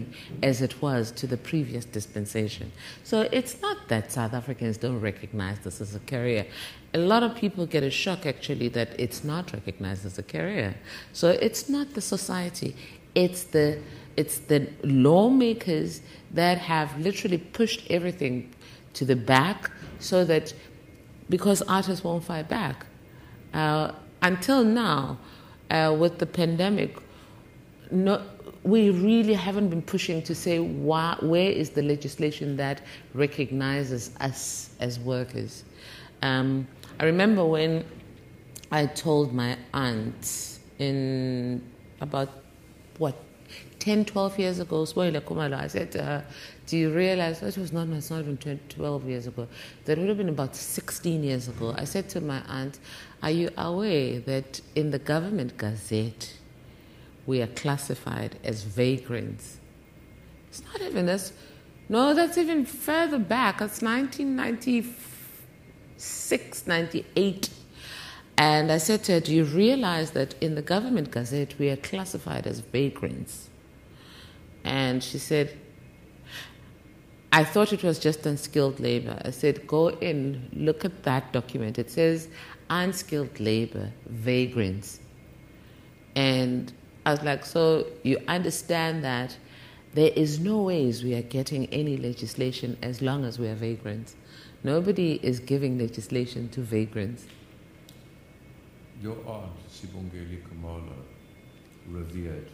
as 0.44 0.62
it 0.62 0.80
was 0.80 1.10
to 1.10 1.26
the 1.26 1.37
previous 1.37 1.84
dispensation. 1.84 2.70
So 3.02 3.28
it's 3.32 3.60
not 3.60 3.88
that 3.88 4.12
South 4.12 4.32
Africans 4.32 4.76
don't 4.78 5.00
recognize 5.00 5.58
this 5.58 5.80
as 5.80 5.94
a 5.96 5.98
career. 6.00 6.46
A 6.94 6.98
lot 6.98 7.22
of 7.25 7.34
people 7.34 7.66
get 7.66 7.82
a 7.82 7.90
shock 7.90 8.26
actually 8.26 8.68
that 8.68 8.90
it's 8.98 9.25
not 9.25 9.52
recognized 9.52 10.06
as 10.06 10.18
a 10.18 10.22
career. 10.22 10.76
So 11.12 11.30
it's 11.30 11.68
not 11.68 11.94
the 11.94 12.00
society, 12.00 12.76
it's 13.14 13.42
the 13.42 13.80
it's 14.16 14.38
the 14.38 14.68
lawmakers 14.84 16.00
that 16.32 16.58
have 16.58 16.98
literally 16.98 17.38
pushed 17.38 17.82
everything 17.90 18.52
to 18.94 19.04
the 19.04 19.16
back 19.16 19.70
so 19.98 20.25
that 20.25 20.54
because 21.28 21.60
artists 21.62 22.04
won't 22.04 22.25
fight 22.25 22.48
back. 22.48 22.87
Uh, 23.52 23.92
until 24.22 24.64
now, 24.64 25.18
uh, 25.70 25.94
with 25.98 26.18
the 26.18 26.26
pandemic, 26.26 26.96
no, 27.90 28.22
we 28.62 28.90
really 28.90 29.34
haven't 29.34 29.68
been 29.70 29.82
pushing 29.82 30.22
to 30.22 30.34
say 30.34 30.58
why, 30.58 31.16
where 31.20 31.50
is 31.50 31.70
the 31.70 31.82
legislation 31.82 32.56
that 32.56 32.82
recognizes 33.14 34.10
us 34.20 34.70
as 34.80 34.98
workers. 34.98 35.64
Um, 36.22 36.66
I 37.00 37.04
remember 37.04 37.44
when 37.44 37.84
I 38.70 38.87
told 38.87 39.32
my 39.32 39.56
aunt 39.72 40.58
in 40.78 41.62
about 42.00 42.28
what 42.98 43.14
10, 43.78 44.04
12 44.04 44.38
years 44.38 44.58
ago, 44.58 44.87
I 44.96 45.66
said 45.68 45.92
to 45.92 46.02
her, 46.02 46.25
Do 46.68 46.76
you 46.76 46.90
realize 46.90 47.42
oh, 47.42 47.46
that 47.46 47.56
was 47.56 47.72
not, 47.72 47.88
it's 47.88 48.10
not 48.10 48.20
even 48.20 48.37
12 48.37 49.08
years 49.08 49.26
ago, 49.26 49.48
that 49.87 49.96
would 49.96 50.08
have 50.08 50.18
been 50.18 50.28
about 50.28 50.54
16 50.54 51.25
years 51.25 51.48
ago. 51.48 51.75
I 51.75 51.84
said 51.84 52.10
to 52.10 52.20
my 52.20 52.42
aunt, 52.46 52.78
Are 53.22 53.30
you 53.30 53.48
aware 53.56 54.20
that 54.20 54.60
in 54.75 54.90
the 54.90 54.98
government 54.98 55.56
gazette, 55.56 56.34
we 57.25 57.40
are 57.40 57.46
classified 57.46 58.37
as 58.44 58.64
vagrants? 58.64 59.56
It's 60.50 60.62
not 60.62 60.82
even 60.82 61.08
as, 61.08 61.32
no, 61.88 62.12
that's 62.12 62.37
even 62.37 62.66
further 62.66 63.18
back. 63.18 63.62
it's 63.62 63.80
1996, 63.80 66.66
98. 66.66 67.48
And 68.37 68.70
I 68.70 68.76
said 68.76 69.04
to 69.04 69.12
her, 69.12 69.20
Do 69.20 69.34
you 69.34 69.44
realize 69.44 70.10
that 70.10 70.34
in 70.42 70.54
the 70.54 70.60
government 70.60 71.12
gazette, 71.12 71.54
we 71.58 71.70
are 71.70 71.76
classified 71.76 72.46
as 72.46 72.60
vagrants? 72.60 73.48
And 74.64 75.02
she 75.02 75.16
said, 75.16 75.56
I 77.30 77.44
thought 77.44 77.73
it 77.73 77.82
was 77.82 77.99
just 77.99 78.25
unskilled 78.25 78.80
labor. 78.80 79.20
I 79.25 79.30
said, 79.30 79.66
go 79.66 79.88
in, 79.88 80.49
look 80.54 80.85
at 80.85 81.02
that 81.02 81.32
document. 81.32 81.78
It 81.78 81.90
says 81.90 82.28
unskilled 82.70 83.38
labor, 83.38 83.92
vagrants. 84.06 85.00
And 86.16 86.73
I 87.04 87.11
was 87.11 87.23
like, 87.23 87.44
so 87.44 87.87
you 88.02 88.18
understand 88.28 89.04
that 89.04 89.37
there 89.94 90.11
is 90.14 90.40
no 90.40 90.62
ways 90.62 91.04
we 91.04 91.14
are 91.14 91.23
getting 91.23 91.66
any 91.66 91.97
legislation 91.97 92.76
as 92.82 93.02
long 93.02 93.25
as 93.25 93.38
we 93.38 93.49
are 93.49 93.54
vagrants. 93.54 94.16
Nobody 94.64 95.20
is 95.23 95.38
giving 95.38 95.78
legislation 95.78 96.49
to 96.50 96.61
vagrants. 96.61 97.26
Your 99.00 99.16
aunt, 99.26 99.52
Sibongile 99.70 100.42
Khumalo, 100.42 100.97
revered, 101.88 102.50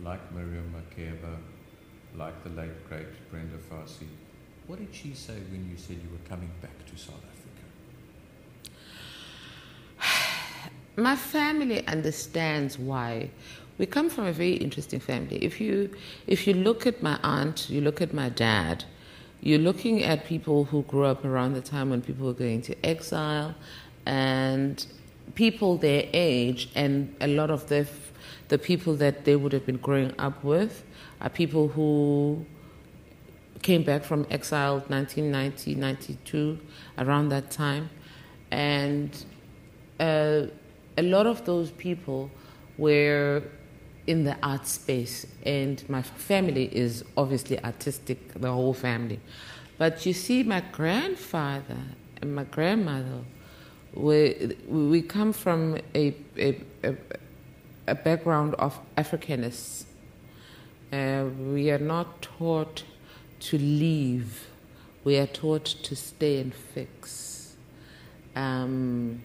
like 0.00 0.32
Miriam 0.32 0.72
Makeba, 0.72 1.36
like 2.16 2.42
the 2.44 2.50
late 2.50 2.88
great 2.88 3.30
Brenda 3.30 3.56
Fassie. 3.70 4.06
What 4.66 4.78
did 4.78 4.88
she 4.92 5.14
say 5.14 5.34
when 5.50 5.68
you 5.70 5.76
said 5.76 5.96
you 5.96 6.10
were 6.10 6.28
coming 6.28 6.50
back 6.60 6.86
to 6.86 6.96
South 6.98 7.22
Africa? 10.00 10.70
My 10.96 11.16
family 11.16 11.86
understands 11.86 12.78
why. 12.78 13.30
We 13.78 13.86
come 13.86 14.10
from 14.10 14.26
a 14.26 14.32
very 14.32 14.54
interesting 14.54 15.00
family. 15.00 15.36
If 15.44 15.60
you 15.60 15.94
if 16.26 16.46
you 16.46 16.54
look 16.54 16.86
at 16.86 17.00
my 17.00 17.18
aunt, 17.22 17.70
you 17.70 17.80
look 17.80 18.02
at 18.02 18.12
my 18.12 18.28
dad, 18.28 18.84
you're 19.40 19.60
looking 19.60 20.02
at 20.02 20.24
people 20.24 20.64
who 20.64 20.82
grew 20.82 21.04
up 21.04 21.24
around 21.24 21.54
the 21.54 21.60
time 21.60 21.90
when 21.90 22.02
people 22.02 22.26
were 22.26 22.32
going 22.32 22.60
to 22.62 22.74
exile 22.84 23.54
and 24.04 24.84
people 25.36 25.76
their 25.76 26.08
age 26.12 26.68
and 26.74 27.14
a 27.20 27.28
lot 27.28 27.50
of 27.50 27.68
the 27.68 27.86
the 28.48 28.58
people 28.58 28.94
that 28.96 29.24
they 29.24 29.36
would 29.36 29.52
have 29.52 29.66
been 29.66 29.76
growing 29.76 30.14
up 30.18 30.42
with 30.42 30.84
are 31.20 31.28
people 31.28 31.68
who 31.68 32.44
came 33.62 33.82
back 33.82 34.04
from 34.04 34.26
exile 34.30 34.76
1990, 34.88 35.74
92, 35.74 36.58
around 36.98 37.28
that 37.30 37.50
time. 37.50 37.90
And 38.50 39.10
uh, 40.00 40.46
a 40.96 41.02
lot 41.02 41.26
of 41.26 41.44
those 41.44 41.70
people 41.72 42.30
were 42.76 43.42
in 44.06 44.24
the 44.24 44.36
art 44.42 44.66
space. 44.66 45.26
And 45.44 45.86
my 45.88 46.02
family 46.02 46.74
is 46.74 47.04
obviously 47.16 47.62
artistic, 47.62 48.32
the 48.34 48.50
whole 48.50 48.74
family. 48.74 49.20
But 49.76 50.06
you 50.06 50.12
see, 50.12 50.42
my 50.42 50.62
grandfather 50.72 51.78
and 52.22 52.34
my 52.34 52.44
grandmother, 52.44 53.20
we, 53.94 54.56
we 54.66 55.02
come 55.02 55.32
from 55.32 55.78
a, 55.94 56.14
a, 56.36 56.60
a, 56.82 56.96
a 57.88 57.94
background 57.94 58.54
of 58.54 58.78
Africanists 58.96 59.84
uh, 60.92 61.24
we 61.52 61.70
are 61.70 61.78
not 61.78 62.22
taught 62.22 62.82
to 63.40 63.58
leave, 63.58 64.48
we 65.04 65.18
are 65.18 65.26
taught 65.26 65.64
to 65.64 65.94
stay 65.94 66.40
and 66.40 66.54
fix. 66.54 67.56
Um, 68.34 69.20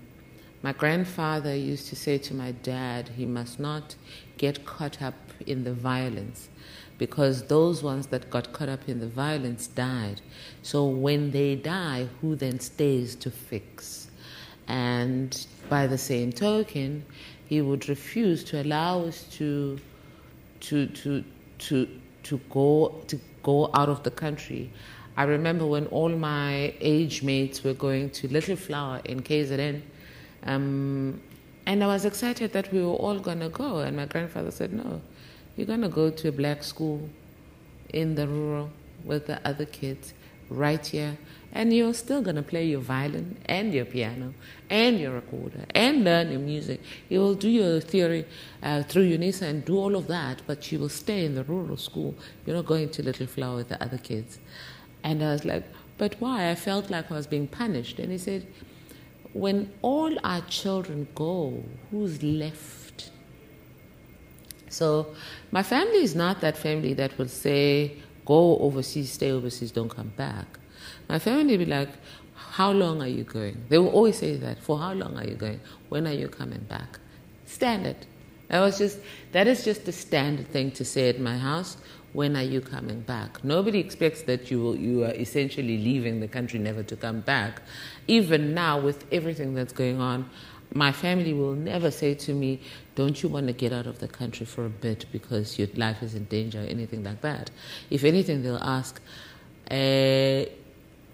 my 0.62 0.74
grandfather 0.74 1.56
used 1.56 1.88
to 1.90 1.96
say 1.96 2.18
to 2.20 2.34
my 2.34 2.52
dad, 2.52 3.10
he 3.10 3.26
must 3.26 3.60
not 3.60 3.96
get 4.38 4.66
caught 4.66 5.02
up 5.02 5.16
in 5.46 5.64
the 5.64 5.74
violence 5.74 6.50
because 6.98 7.44
those 7.44 7.84
ones 7.84 8.08
that 8.08 8.30
got 8.30 8.54
caught 8.54 8.70
up 8.70 8.88
in 8.88 9.00
the 9.00 9.08
violence 9.08 9.68
died. 9.68 10.22
So 10.62 10.86
when 10.86 11.32
they 11.32 11.56
die, 11.56 12.08
who 12.22 12.36
then 12.36 12.60
stays 12.60 13.16
to 13.16 13.32
fix? 13.32 14.10
And 14.68 15.46
by 15.70 15.88
the 15.88 15.98
same 15.98 16.32
token, 16.32 17.06
he 17.54 17.62
would 17.62 17.88
refuse 17.88 18.44
to 18.44 18.62
allow 18.64 19.04
us 19.04 19.18
to, 19.38 19.80
to, 20.60 20.88
to, 20.88 21.24
to 21.60 21.88
to 22.24 22.38
go 22.50 22.70
to 23.08 23.20
go 23.44 23.70
out 23.74 23.90
of 23.90 24.02
the 24.04 24.12
country. 24.12 24.72
I 25.16 25.24
remember 25.24 25.66
when 25.66 25.86
all 25.88 26.10
my 26.10 26.74
age 26.80 27.22
mates 27.22 27.64
were 27.64 27.76
going 27.76 28.10
to 28.18 28.28
Little 28.28 28.56
Flower 28.56 29.02
in 29.06 29.22
KZN, 29.22 29.82
um, 30.44 31.22
and 31.66 31.84
I 31.84 31.88
was 31.88 32.06
excited 32.06 32.54
that 32.54 32.72
we 32.74 32.80
were 32.82 33.00
all 33.06 33.20
gonna 33.20 33.50
go. 33.50 33.80
And 33.80 33.96
my 33.96 34.08
grandfather 34.14 34.52
said, 34.52 34.74
"No, 34.74 35.02
you're 35.56 35.68
gonna 35.68 35.94
go 36.02 36.10
to 36.10 36.30
a 36.30 36.32
black 36.32 36.64
school 36.64 37.08
in 37.90 38.16
the 38.16 38.28
rural 38.28 38.70
with 39.04 39.28
the 39.28 39.38
other 39.48 39.66
kids 39.66 40.14
right 40.50 40.86
here 40.96 41.18
and 41.54 41.72
you're 41.72 41.94
still 41.94 42.22
going 42.22 42.36
to 42.36 42.42
play 42.42 42.66
your 42.66 42.82
violin 42.82 43.38
and 43.46 43.74
your 43.74 43.86
piano 43.86 44.34
and 44.72 45.00
your 45.00 45.14
recorder 45.14 45.66
and 45.76 46.04
learn 46.04 46.32
your 46.32 46.40
music. 46.40 46.82
You 47.10 47.20
will 47.20 47.36
do 47.36 47.48
your 47.48 47.80
theory 47.80 48.26
uh, 48.64 48.82
through 48.84 49.08
UNISA 49.08 49.44
and 49.44 49.64
do 49.64 49.78
all 49.78 49.96
of 49.96 50.08
that, 50.08 50.42
but 50.48 50.72
you 50.72 50.80
will 50.80 50.90
stay 50.90 51.24
in 51.24 51.36
the 51.36 51.44
rural 51.44 51.78
school. 51.78 52.16
You're 52.46 52.56
not 52.56 52.66
going 52.66 52.90
to 52.90 53.04
Little 53.04 53.28
Flower 53.28 53.58
with 53.58 53.70
the 53.70 53.82
other 53.82 54.00
kids. 54.00 54.40
And 55.04 55.24
I 55.24 55.32
was 55.32 55.46
like, 55.46 55.64
but 56.00 56.16
why? 56.20 56.50
I 56.50 56.56
felt 56.56 56.90
like 56.90 57.12
I 57.12 57.14
was 57.14 57.28
being 57.28 57.48
punished. 57.48 58.00
And 58.00 58.12
he 58.12 58.18
said, 58.18 58.48
when 59.34 59.72
all 59.84 60.18
our 60.24 60.42
children 60.42 61.08
go, 61.14 61.64
who's 61.92 62.24
left? 62.24 63.12
So 64.70 65.14
my 65.52 65.62
family 65.62 66.04
is 66.04 66.16
not 66.16 66.42
that 66.42 66.58
family 66.58 66.96
that 66.96 67.16
will 67.20 67.28
say, 67.28 67.98
go 68.26 68.58
overseas, 68.58 69.12
stay 69.12 69.32
overseas, 69.32 69.72
don't 69.72 69.90
come 69.90 70.14
back. 70.18 70.48
My 71.14 71.20
family 71.20 71.58
be 71.58 71.66
like, 71.68 71.90
How 72.34 72.72
long 72.72 73.00
are 73.00 73.08
you 73.08 73.24
going? 73.24 73.66
They 73.70 73.78
will 73.78 73.90
always 73.90 74.18
say 74.18 74.36
that. 74.38 74.64
For 74.64 74.80
how 74.80 74.94
long 74.94 75.16
are 75.16 75.24
you 75.24 75.36
going? 75.36 75.60
When 75.90 76.08
are 76.08 76.12
you 76.12 76.28
coming 76.28 76.66
back? 76.68 76.98
Standard. 77.46 77.98
That 78.48 78.62
was 78.62 78.80
just 78.80 78.98
that 79.32 79.46
is 79.48 79.64
just 79.64 79.86
the 79.86 79.92
standard 79.92 80.48
thing 80.48 80.72
to 80.72 80.84
say 80.84 81.10
at 81.10 81.20
my 81.20 81.38
house. 81.38 81.78
When 82.14 82.36
are 82.36 82.50
you 82.54 82.62
coming 82.62 83.02
back? 83.02 83.44
Nobody 83.44 83.78
expects 83.78 84.24
that 84.24 84.50
you 84.50 84.74
you 84.74 85.04
are 85.04 85.14
essentially 85.14 85.78
leaving 85.78 86.20
the 86.20 86.28
country 86.28 86.58
never 86.58 86.82
to 86.82 86.96
come 86.96 87.20
back. 87.20 87.62
Even 88.08 88.56
now, 88.56 88.80
with 88.80 89.06
everything 89.12 89.54
that's 89.54 89.74
going 89.74 90.02
on, 90.02 90.28
my 90.74 90.92
family 90.92 91.34
will 91.34 91.54
never 91.54 91.92
say 91.92 92.16
to 92.26 92.34
me, 92.34 92.60
Don't 92.96 93.22
you 93.22 93.30
want 93.30 93.46
to 93.46 93.54
get 93.54 93.72
out 93.72 93.86
of 93.86 94.00
the 94.00 94.08
country 94.08 94.48
for 94.48 94.66
a 94.66 94.76
bit 94.88 95.06
because 95.12 95.60
your 95.60 95.68
life 95.76 96.02
is 96.02 96.16
in 96.16 96.26
danger 96.26 96.62
or 96.62 96.66
anything 96.66 97.04
like 97.04 97.22
that? 97.22 97.52
If 97.92 98.04
anything, 98.04 98.42
they'll 98.42 98.58
ask, 98.58 99.00
uh, 99.70 100.46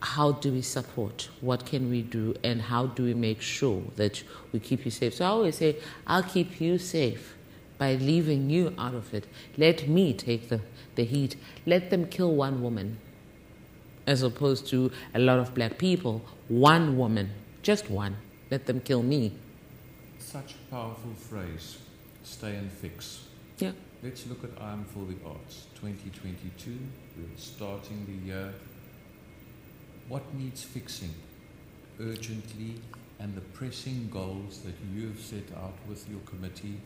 how 0.02 0.32
do 0.34 0.52
we 0.52 0.62
support? 0.62 1.30
What 1.42 1.66
can 1.66 1.90
we 1.90 2.02
do? 2.02 2.36
And 2.44 2.62
how 2.62 2.88
do 2.88 3.04
we 3.04 3.14
make 3.14 3.42
sure 3.42 3.84
that 3.96 4.24
we 4.52 4.60
keep 4.60 4.86
you 4.86 4.92
safe? 4.92 5.16
So 5.16 5.26
I 5.26 5.30
always 5.30 5.58
say, 5.58 5.78
I'll 6.08 6.24
keep 6.24 6.62
you 6.62 6.78
safe 6.78 7.36
by 7.78 7.96
leaving 7.96 8.50
you 8.50 8.74
out 8.78 8.94
of 8.94 9.14
it. 9.14 9.28
Let 9.58 9.88
me 9.88 10.14
take 10.14 10.50
the, 10.50 10.62
the 10.96 11.04
heat. 11.06 11.36
Let 11.66 11.90
them 11.90 12.06
kill 12.06 12.36
one 12.36 12.62
woman. 12.62 13.00
as 14.10 14.24
opposed 14.24 14.66
to 14.68 14.92
a 15.14 15.20
lot 15.20 15.38
of 15.38 15.54
black 15.54 15.78
people. 15.78 16.22
One 16.48 16.98
woman, 16.98 17.30
just 17.62 17.90
one. 17.92 18.18
Let 18.50 18.66
them 18.66 18.82
kill 18.82 19.04
me. 19.04 19.34
Such 20.18 20.56
a 20.56 20.72
powerful 20.72 21.14
phrase, 21.14 21.78
stay 22.24 22.56
and 22.56 22.72
fix. 22.72 23.26
Yeah. 23.60 23.74
Let's 24.02 24.26
look 24.28 24.44
at 24.44 24.50
I 24.60 24.72
Am 24.72 24.84
for 24.86 25.06
the 25.06 25.16
Arts 25.28 25.68
2022. 25.76 26.72
We're 27.18 27.38
starting 27.38 28.06
the 28.08 28.28
year. 28.28 28.54
What 30.10 30.34
needs 30.34 30.64
fixing 30.64 31.14
urgently 32.02 32.74
and 33.20 33.36
the 33.36 33.42
pressing 33.42 34.10
goals 34.12 34.62
that 34.66 34.74
you 34.92 35.08
have 35.10 35.20
set 35.20 35.44
out 35.56 35.76
with 35.88 36.10
your 36.10 36.20
committee? 36.22 36.80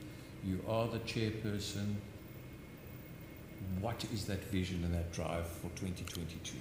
You 0.46 0.60
are 0.68 0.88
the 0.89 1.00
chairperson. 1.00 1.96
What 3.80 4.03
is 4.13 4.25
that 4.25 4.44
vision 4.51 4.84
and 4.84 4.94
that 4.94 5.13
drive 5.13 5.48
for 5.48 5.70
2022? 5.80 6.58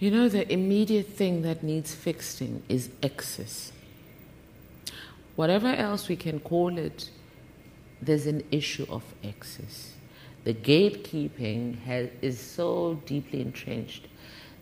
You 0.00 0.10
know, 0.10 0.28
the 0.28 0.52
immediate 0.52 1.10
thing 1.10 1.42
that 1.42 1.62
needs 1.62 1.94
fixing 1.94 2.64
is 2.68 2.90
excess. 3.00 3.70
Whatever 5.36 5.68
else 5.68 6.08
we 6.08 6.16
can 6.16 6.40
call 6.40 6.76
it, 6.76 7.08
there's 8.02 8.26
an 8.26 8.42
issue 8.50 8.86
of 8.90 9.04
excess. 9.22 9.92
The 10.42 10.54
gatekeeping 10.54 11.78
has, 11.84 12.08
is 12.20 12.40
so 12.40 13.00
deeply 13.06 13.42
entrenched 13.42 14.08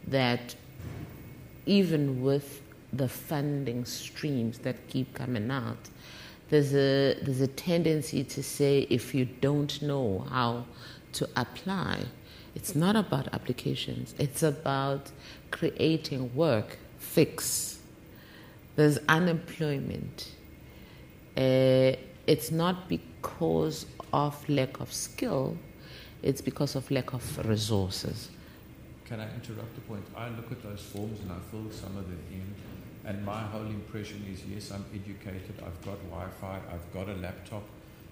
that 0.07 0.57
even 1.67 2.23
with 2.23 2.63
the 2.93 3.09
funding 3.09 3.85
streams 3.85 4.59
that 4.59 4.77
keep 4.89 5.15
coming 5.15 5.51
out, 5.51 5.89
there's 6.51 6.75
a, 6.75 7.15
there's 7.23 7.41
a 7.41 7.49
tendency 7.49 8.23
to 8.25 8.43
say 8.43 8.87
if 8.91 9.15
you 9.15 9.25
don't 9.25 9.81
know 9.83 10.27
how 10.31 10.65
to 11.15 11.29
apply, 11.37 12.05
it's 12.55 12.75
not 12.75 12.97
about 12.97 13.33
applications, 13.33 14.15
it's 14.19 14.43
about 14.43 15.11
creating 15.51 16.35
work, 16.35 16.79
fix. 16.99 17.79
There's 18.77 18.99
unemployment. 19.09 20.33
Uh, 21.37 21.97
it's 22.27 22.51
not 22.51 22.89
because 22.89 23.87
of 24.13 24.49
lack 24.49 24.81
of 24.81 24.93
skill, 24.93 25.57
it's 26.23 26.41
because 26.41 26.77
of 26.77 26.91
lack 26.91 27.13
of 27.13 27.47
resources. 27.47 28.31
Can 29.05 29.21
I 29.21 29.29
interrupt 29.35 29.75
the 29.75 29.83
point? 29.83 30.05
I 30.17 30.29
look 30.31 30.51
at 30.51 30.63
those 30.63 30.81
forms 30.81 31.21
and 31.21 31.31
I 31.31 31.39
fill 31.51 31.71
some 31.71 31.97
of 31.97 32.09
them 32.09 32.23
in, 32.33 32.55
and 33.09 33.25
my 33.25 33.43
whole 33.43 33.67
impression 33.67 34.25
is 34.33 34.43
yes, 34.47 34.71
I'm 34.71 34.85
educated, 34.95 35.55
I've 35.59 35.85
got 35.85 35.99
Wi 36.11 36.27
Fi, 36.41 36.59
I've 36.73 36.93
got 36.93 37.09
a 37.09 37.19
laptop. 37.21 37.63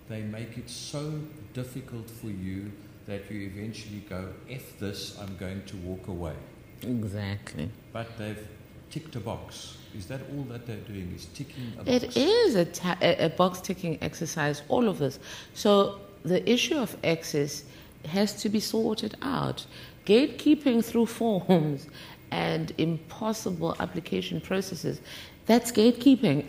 They 0.09 0.23
make 0.23 0.59
it 0.59 0.69
so 0.69 1.21
difficult 1.55 2.11
for 2.11 2.27
you 2.27 2.71
that 3.07 3.31
you 3.31 3.47
eventually 3.47 4.05
go, 4.09 4.29
F 4.51 4.79
this, 4.79 5.19
I'm 5.19 5.37
going 5.37 5.65
to 5.65 5.77
walk 5.79 6.09
away. 6.09 6.35
Exactly. 6.83 7.71
But 7.93 8.19
they've 8.19 8.47
ticked 8.91 9.17
a 9.17 9.21
box. 9.21 9.79
Is 9.97 10.07
that 10.07 10.21
all 10.35 10.43
that 10.45 10.67
they're 10.67 10.77
doing? 10.77 11.13
Is 11.15 11.27
ticking 11.27 11.73
a 11.79 11.85
box? 11.85 11.89
It 11.89 12.17
is 12.17 12.55
a, 12.55 12.65
ta- 12.65 12.99
a, 13.01 13.27
a 13.27 13.29
box 13.31 13.61
ticking 13.61 13.99
exercise, 14.03 14.63
all 14.69 14.89
of 14.89 14.99
this. 14.99 15.19
So 15.55 16.01
the 16.25 16.49
issue 16.49 16.77
of 16.77 16.97
access 17.03 17.65
has 18.05 18.41
to 18.43 18.49
be 18.49 18.61
sorted 18.61 19.17
out. 19.23 19.65
Gatekeeping 20.07 20.85
through 20.85 21.07
forms 21.07 21.87
and 22.31 22.73
impossible 22.79 23.77
application 23.79 24.41
processes, 24.41 25.01
that's 25.47 25.71
gatekeeping. 25.71 26.47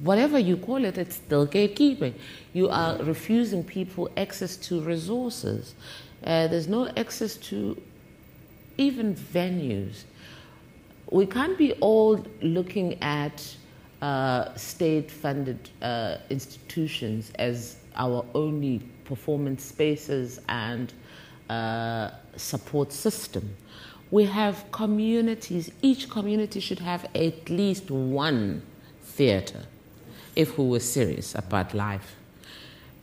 Whatever 0.00 0.38
you 0.38 0.56
call 0.56 0.84
it, 0.84 0.98
it's 0.98 1.16
still 1.16 1.46
gatekeeping. 1.46 2.14
You 2.52 2.68
are 2.68 2.98
refusing 2.98 3.64
people 3.64 4.10
access 4.16 4.56
to 4.68 4.80
resources. 4.82 5.74
Uh, 6.22 6.48
there's 6.48 6.68
no 6.68 6.88
access 6.96 7.36
to 7.36 7.80
even 8.76 9.14
venues. 9.14 10.04
We 11.10 11.26
can't 11.26 11.56
be 11.56 11.72
all 11.74 12.24
looking 12.42 13.00
at 13.02 13.56
uh, 14.02 14.54
state 14.54 15.10
funded 15.10 15.70
uh, 15.80 16.16
institutions 16.28 17.32
as 17.38 17.76
our 17.96 18.24
only 18.34 18.82
performance 19.04 19.64
spaces 19.64 20.40
and 20.48 20.92
uh, 21.48 22.10
support 22.36 22.92
system. 22.92 23.56
We 24.10 24.24
have 24.24 24.70
communities, 24.70 25.70
each 25.82 26.08
community 26.08 26.60
should 26.60 26.78
have 26.78 27.04
at 27.14 27.48
least 27.50 27.90
one 27.90 28.62
theater 29.02 29.62
if 30.36 30.58
we 30.58 30.66
were 30.66 30.80
serious 30.80 31.34
about 31.34 31.74
life. 31.74 32.16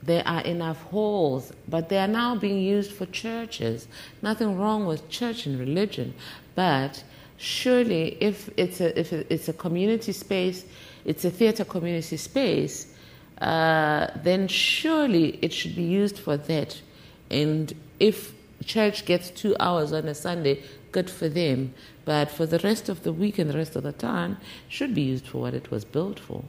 There 0.04 0.28
are 0.28 0.42
enough 0.42 0.82
halls, 0.84 1.54
but 1.68 1.90
they 1.90 1.98
are 1.98 2.08
now 2.08 2.36
being 2.36 2.60
used 2.60 2.92
for 2.92 3.06
churches. 3.08 3.88
Nothing 4.22 4.58
wrong 4.58 4.86
with 4.86 5.10
church 5.10 5.46
and 5.46 5.60
religion, 5.60 6.14
but 6.56 7.04
surely 7.38 8.18
if 8.20 8.50
it's 8.58 8.82
a, 8.82 9.00
if 9.00 9.14
it's 9.14 9.48
a 9.50 9.54
community 9.54 10.12
space, 10.12 10.66
it's 11.06 11.26
a 11.26 11.30
theater 11.30 11.66
community 11.66 12.18
space, 12.18 12.94
uh, 13.42 14.08
then 14.24 14.48
surely 14.48 15.40
it 15.42 15.54
should 15.54 15.76
be 15.76 15.84
used 15.84 16.18
for 16.18 16.38
that. 16.38 16.82
And 17.30 17.74
if 18.02 18.34
church 18.66 19.06
gets 19.06 19.30
two 19.30 19.56
hours 19.60 19.94
on 19.94 20.08
a 20.08 20.16
Sunday, 20.16 20.64
good 20.92 21.08
for 21.08 21.30
them. 21.30 21.76
But 22.04 22.32
for 22.32 22.48
the 22.48 22.58
rest 22.60 22.90
of 22.90 23.04
the 23.04 23.14
week 23.14 23.38
and 23.38 23.48
the 23.48 23.58
rest 23.58 23.76
of 23.76 23.84
the 23.84 23.92
time, 23.92 24.38
should 24.68 24.96
be 24.96 25.04
used 25.04 25.28
for 25.28 25.38
what 25.38 25.54
it 25.54 25.70
was 25.70 25.86
built 25.86 26.20
for. 26.20 26.44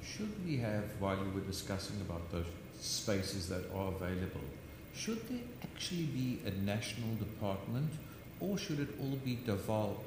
Should 0.00 0.32
we 0.46 0.58
have, 0.58 0.84
while 1.00 1.16
you 1.16 1.30
were 1.34 1.40
discussing 1.40 2.00
about 2.02 2.30
those 2.30 2.46
spaces 2.80 3.48
that 3.48 3.64
are 3.74 3.88
available, 3.88 4.46
should 4.94 5.28
there 5.28 5.46
actually 5.64 6.04
be 6.04 6.38
a 6.46 6.52
national 6.64 7.16
department 7.16 7.90
or 8.38 8.56
should 8.56 8.78
it 8.78 8.90
all 9.00 9.18
be 9.24 9.38
devolved 9.44 10.06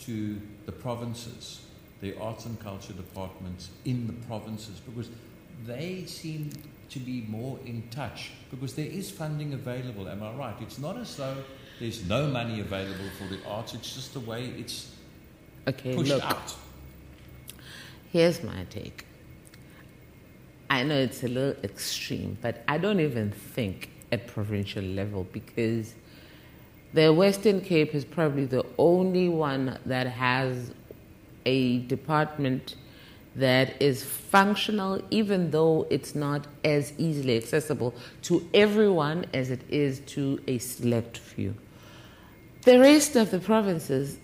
to 0.00 0.40
the 0.64 0.72
provinces, 0.72 1.66
the 2.00 2.16
arts 2.18 2.46
and 2.46 2.58
culture 2.58 2.94
departments 2.94 3.68
in 3.84 4.06
the 4.06 4.14
provinces? 4.26 4.80
Because 4.80 5.10
they 5.66 6.04
seem 6.06 6.50
to 6.92 6.98
be 6.98 7.24
more 7.28 7.58
in 7.64 7.82
touch 7.90 8.30
because 8.50 8.74
there 8.74 8.86
is 8.86 9.10
funding 9.10 9.54
available. 9.54 10.08
Am 10.08 10.22
I 10.22 10.32
right? 10.32 10.54
It's 10.60 10.78
not 10.78 10.96
as 10.98 11.16
though 11.16 11.36
there's 11.80 12.06
no 12.06 12.26
money 12.26 12.60
available 12.60 13.08
for 13.18 13.26
the 13.34 13.40
arts, 13.48 13.74
it's 13.74 13.94
just 13.94 14.12
the 14.12 14.20
way 14.20 14.46
it's 14.58 14.94
Okay, 15.66 15.94
pushed 15.94 16.10
look. 16.10 16.24
out. 16.24 16.54
Here's 18.12 18.42
my 18.42 18.64
take. 18.68 19.06
I 20.68 20.82
know 20.82 20.98
it's 20.98 21.22
a 21.22 21.28
little 21.28 21.62
extreme, 21.64 22.36
but 22.42 22.62
I 22.66 22.78
don't 22.78 23.00
even 23.00 23.30
think 23.30 23.90
at 24.10 24.26
provincial 24.26 24.82
level 24.82 25.24
because 25.32 25.94
the 26.92 27.12
Western 27.12 27.60
Cape 27.60 27.94
is 27.94 28.04
probably 28.04 28.44
the 28.44 28.64
only 28.76 29.28
one 29.28 29.78
that 29.86 30.06
has 30.06 30.72
a 31.46 31.78
department 31.80 32.76
that 33.34 33.80
is 33.80 34.04
functional, 34.04 35.02
even 35.10 35.50
though 35.50 35.86
it's 35.90 36.14
not 36.14 36.46
as 36.64 36.92
easily 36.98 37.36
accessible 37.36 37.94
to 38.22 38.46
everyone 38.52 39.26
as 39.32 39.50
it 39.50 39.60
is 39.70 40.00
to 40.00 40.40
a 40.46 40.58
select 40.58 41.18
few. 41.18 41.54
The 42.62 42.78
rest 42.78 43.16
of 43.16 43.30
the 43.30 43.38
provinces, 43.38 44.18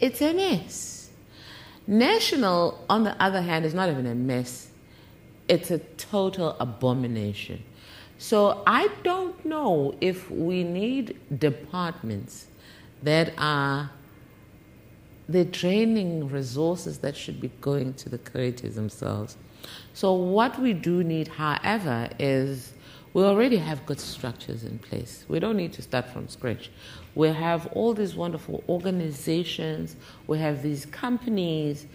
it's 0.00 0.20
a 0.20 0.32
mess. 0.34 1.10
National, 1.86 2.84
on 2.88 3.04
the 3.04 3.20
other 3.22 3.42
hand, 3.42 3.64
is 3.64 3.74
not 3.74 3.88
even 3.88 4.06
a 4.06 4.14
mess, 4.14 4.68
it's 5.48 5.70
a 5.70 5.78
total 5.78 6.56
abomination. 6.60 7.62
So 8.18 8.62
I 8.66 8.88
don't 9.02 9.44
know 9.44 9.96
if 10.00 10.30
we 10.30 10.62
need 10.62 11.18
departments 11.38 12.46
that 13.02 13.32
are 13.36 13.90
the 15.28 15.44
training 15.44 16.28
resources 16.28 16.98
that 16.98 17.16
should 17.16 17.40
be 17.40 17.50
going 17.60 17.94
to 17.94 18.08
the 18.08 18.18
creators 18.18 18.74
themselves. 18.74 19.36
So 19.94 20.12
what 20.12 20.58
we 20.58 20.72
do 20.72 21.04
need, 21.04 21.28
however, 21.28 22.08
is 22.18 22.72
we 23.14 23.22
already 23.24 23.58
have 23.58 23.84
good 23.84 24.00
structures 24.00 24.64
in 24.64 24.78
place. 24.78 25.24
We 25.28 25.38
don't 25.38 25.56
need 25.56 25.72
to 25.74 25.82
start 25.82 26.08
from 26.08 26.28
scratch. 26.28 26.70
We 27.14 27.28
have 27.28 27.66
all 27.68 27.92
these 27.92 28.14
wonderful 28.14 28.64
organizations. 28.68 29.96
We 30.26 30.38
have 30.38 30.62
these 30.62 30.86
companies. 30.86 31.86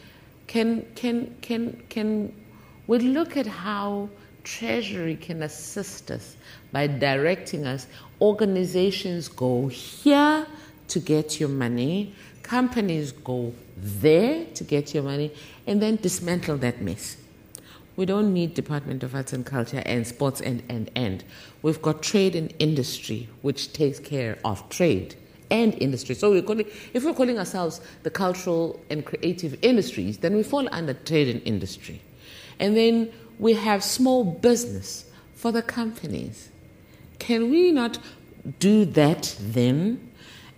Can 0.45 0.85
can 0.95 1.35
can 1.41 1.83
can 1.89 2.33
we 2.85 2.99
look 2.99 3.35
at 3.35 3.47
how 3.47 4.09
Treasury 4.43 5.15
can 5.15 5.43
assist 5.43 6.11
us 6.11 6.37
by 6.71 6.87
directing 6.87 7.65
us? 7.65 7.87
Organizations 8.21 9.27
go 9.27 9.67
here 9.67 10.45
to 10.89 10.99
get 10.99 11.39
your 11.39 11.49
money. 11.49 12.13
Companies 12.43 13.11
go 13.11 13.53
there 13.75 14.45
to 14.53 14.63
get 14.63 14.93
your 14.93 15.03
money, 15.03 15.31
and 15.65 15.81
then 15.81 15.97
dismantle 15.97 16.57
that 16.57 16.81
mess. 16.81 17.17
We 17.97 18.05
don't 18.05 18.31
need 18.31 18.53
Department 18.53 19.03
of 19.03 19.15
Arts 19.15 19.33
and 19.33 19.45
Culture 19.45 19.81
and 19.85 20.05
Sports 20.05 20.39
and, 20.39 20.61
and, 20.69 20.89
and. 20.95 21.23
We've 21.63 21.81
got 21.81 22.03
trade 22.03 22.35
and 22.35 22.53
industry, 22.59 23.27
which 23.41 23.73
takes 23.73 23.99
care 23.99 24.37
of 24.45 24.67
trade 24.69 25.15
and 25.49 25.73
industry. 25.81 26.13
So 26.13 26.29
we're 26.29 26.43
calling, 26.43 26.67
if 26.93 27.03
we're 27.03 27.13
calling 27.13 27.39
ourselves 27.39 27.81
the 28.03 28.11
cultural 28.11 28.79
and 28.89 29.03
creative 29.05 29.57
industries, 29.63 30.19
then 30.19 30.35
we 30.35 30.43
fall 30.43 30.67
under 30.71 30.93
trade 30.93 31.27
and 31.27 31.41
industry. 31.43 31.99
And 32.59 32.77
then 32.77 33.11
we 33.39 33.53
have 33.53 33.83
small 33.83 34.23
business 34.23 35.09
for 35.33 35.51
the 35.51 35.61
companies. 35.61 36.49
Can 37.19 37.49
we 37.49 37.71
not 37.71 37.97
do 38.59 38.85
that 38.85 39.35
then? 39.39 40.06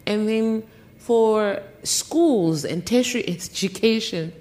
And 0.05 0.27
then 0.27 0.63
for 0.97 1.61
schools 1.83 2.65
and 2.65 2.85
tertiary 2.85 3.27
education 3.27 4.33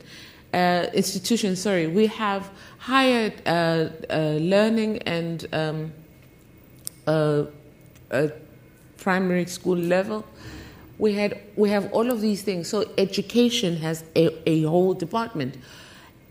uh, 0.52 0.86
institutions, 0.94 1.60
sorry, 1.60 1.86
we 1.86 2.06
have 2.06 2.50
higher 2.78 3.32
uh, 3.44 3.50
uh, 4.10 4.38
learning 4.40 4.98
and 5.02 5.46
um, 5.52 5.92
uh, 7.06 7.44
uh, 8.10 8.28
primary 8.96 9.46
school 9.46 9.76
level. 9.76 10.24
We 10.98 11.14
had 11.14 11.40
we 11.54 11.70
have 11.70 11.92
all 11.92 12.10
of 12.10 12.20
these 12.20 12.42
things. 12.42 12.68
So 12.68 12.90
education 12.96 13.76
has 13.76 14.04
a, 14.16 14.30
a 14.48 14.62
whole 14.62 14.94
department, 14.94 15.58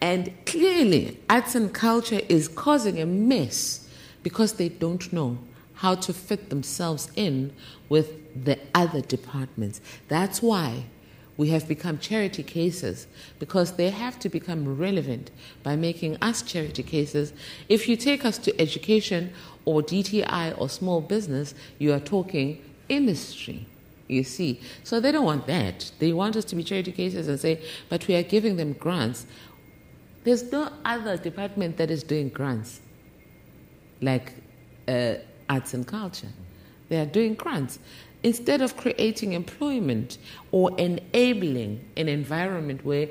and 0.02 0.34
clearly 0.46 1.20
arts 1.30 1.56
and 1.56 1.74
culture 1.74 2.22
is 2.28 2.48
causing 2.48 3.00
a 3.00 3.06
mess 3.06 3.88
because 4.24 4.54
they 4.54 4.70
don't 4.70 5.14
know 5.14 5.38
how 5.78 5.96
to 5.96 6.14
fit 6.14 6.50
themselves 6.50 7.12
in 7.16 7.54
with 7.90 8.46
the 8.46 8.60
other 8.74 9.02
departments. 9.02 9.82
That's 10.08 10.42
why 10.42 10.86
we 11.38 11.50
have 11.50 11.68
become 11.68 12.00
charity 12.00 12.42
cases 12.42 13.06
because 13.38 13.74
they 13.74 13.92
have 13.92 14.20
to 14.20 14.30
become 14.30 14.78
relevant 14.78 15.30
by 15.62 15.76
making 15.76 16.18
us 16.22 16.42
charity 16.42 16.82
cases. 16.82 17.32
If 17.70 17.88
you 17.88 17.96
take 17.96 18.26
us 18.26 18.40
to 18.40 18.60
education 18.60 19.32
or 19.66 19.84
DTI 19.84 20.60
or 20.60 20.68
small 20.68 21.00
business, 21.00 21.54
you 21.78 21.94
are 21.94 22.00
talking 22.00 22.64
industry. 22.90 23.68
You 24.08 24.24
see, 24.24 24.62
so 24.84 25.00
they 25.00 25.12
don't 25.12 25.26
want 25.26 25.48
that. 25.48 25.92
They 26.00 26.14
want 26.14 26.38
us 26.38 26.46
to 26.46 26.56
be 26.56 26.64
charity 26.64 26.94
cases 26.94 27.28
and 27.28 27.40
say, 27.40 27.62
but 27.90 28.08
we 28.08 28.16
are 28.16 28.24
giving 28.24 28.56
them 28.56 28.74
grants. 28.74 29.28
There's 30.24 30.50
no 30.52 30.72
other 30.86 31.18
department 31.18 31.78
that 31.78 31.92
is 31.92 32.04
doing 32.04 32.30
grants 32.30 32.80
like 34.02 34.34
uh, 34.88 35.16
arts 35.50 35.74
and 35.74 35.86
culture. 35.86 36.30
They 36.90 37.00
are 37.00 37.06
doing 37.06 37.34
grants 37.34 37.80
instead 38.24 38.62
of 38.62 38.78
creating 38.78 39.34
employment 39.34 40.18
or 40.52 40.72
enabling 40.78 41.84
an 41.96 42.10
environment 42.10 42.84
where 42.84 43.08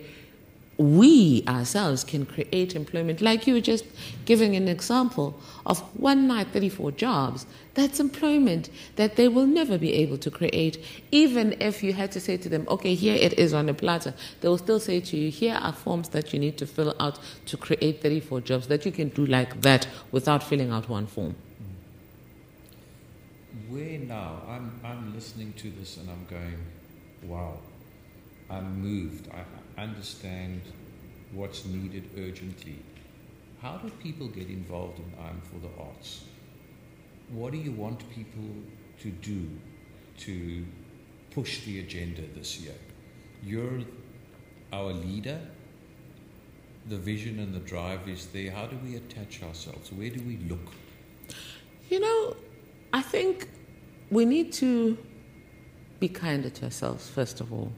we 0.78 1.42
ourselves 1.48 2.04
can 2.04 2.26
create 2.26 2.76
employment, 2.76 3.22
like 3.22 3.46
you 3.46 3.54
were 3.54 3.62
just 3.62 3.86
giving 4.26 4.56
an 4.56 4.68
example 4.68 5.40
of 5.64 5.80
one 5.98 6.26
night 6.26 6.48
34 6.52 6.92
jobs, 6.92 7.46
that's 7.72 7.98
employment 7.98 8.68
that 8.96 9.16
they 9.16 9.26
will 9.26 9.46
never 9.46 9.78
be 9.78 9.94
able 9.94 10.18
to 10.18 10.30
create. 10.30 10.84
Even 11.12 11.56
if 11.60 11.82
you 11.82 11.94
had 11.94 12.12
to 12.12 12.20
say 12.20 12.36
to 12.36 12.50
them, 12.50 12.66
okay, 12.68 12.94
here 12.94 13.14
it 13.14 13.38
is 13.38 13.54
on 13.54 13.70
a 13.70 13.74
platter, 13.74 14.12
they 14.42 14.48
will 14.48 14.58
still 14.58 14.80
say 14.80 15.00
to 15.00 15.16
you, 15.16 15.30
here 15.30 15.54
are 15.54 15.72
forms 15.72 16.10
that 16.10 16.34
you 16.34 16.38
need 16.38 16.58
to 16.58 16.66
fill 16.66 16.94
out 17.00 17.18
to 17.46 17.56
create 17.56 18.02
34 18.02 18.42
jobs 18.42 18.66
that 18.66 18.84
you 18.84 18.92
can 18.92 19.08
do 19.08 19.24
like 19.24 19.62
that 19.62 19.88
without 20.12 20.42
filling 20.42 20.70
out 20.72 20.90
one 20.90 21.06
form 21.06 21.34
where 23.68 23.98
now? 23.98 24.42
I'm, 24.48 24.80
I'm 24.84 25.14
listening 25.14 25.52
to 25.54 25.70
this 25.70 25.96
and 25.96 26.08
I'm 26.10 26.26
going, 26.30 26.64
wow, 27.24 27.58
I'm 28.48 28.80
moved. 28.80 29.28
I 29.30 29.80
understand 29.82 30.62
what's 31.32 31.64
needed 31.64 32.10
urgently. 32.16 32.78
How 33.60 33.78
do 33.78 33.90
people 33.90 34.28
get 34.28 34.48
involved 34.48 34.98
in 34.98 35.12
I'm 35.20 35.40
for 35.40 35.58
the 35.58 35.82
Arts? 35.82 36.24
What 37.30 37.52
do 37.52 37.58
you 37.58 37.72
want 37.72 38.08
people 38.10 38.48
to 39.00 39.10
do 39.10 39.48
to 40.18 40.64
push 41.32 41.64
the 41.64 41.80
agenda 41.80 42.22
this 42.34 42.60
year? 42.60 42.74
You're 43.42 43.80
our 44.72 44.92
leader. 44.92 45.40
The 46.88 46.96
vision 46.96 47.40
and 47.40 47.52
the 47.52 47.60
drive 47.60 48.08
is 48.08 48.26
there. 48.26 48.52
How 48.52 48.66
do 48.66 48.78
we 48.84 48.96
attach 48.96 49.42
ourselves? 49.42 49.90
Where 49.90 50.10
do 50.10 50.22
we 50.22 50.36
look? 50.48 50.72
You 51.90 52.00
know, 52.00 52.36
I 52.92 53.02
think 53.02 53.48
we 54.10 54.24
need 54.24 54.52
to 54.54 54.96
be 55.98 56.08
kinder 56.08 56.50
to 56.50 56.66
ourselves, 56.66 57.08
first 57.08 57.40
of 57.40 57.52
all, 57.52 57.72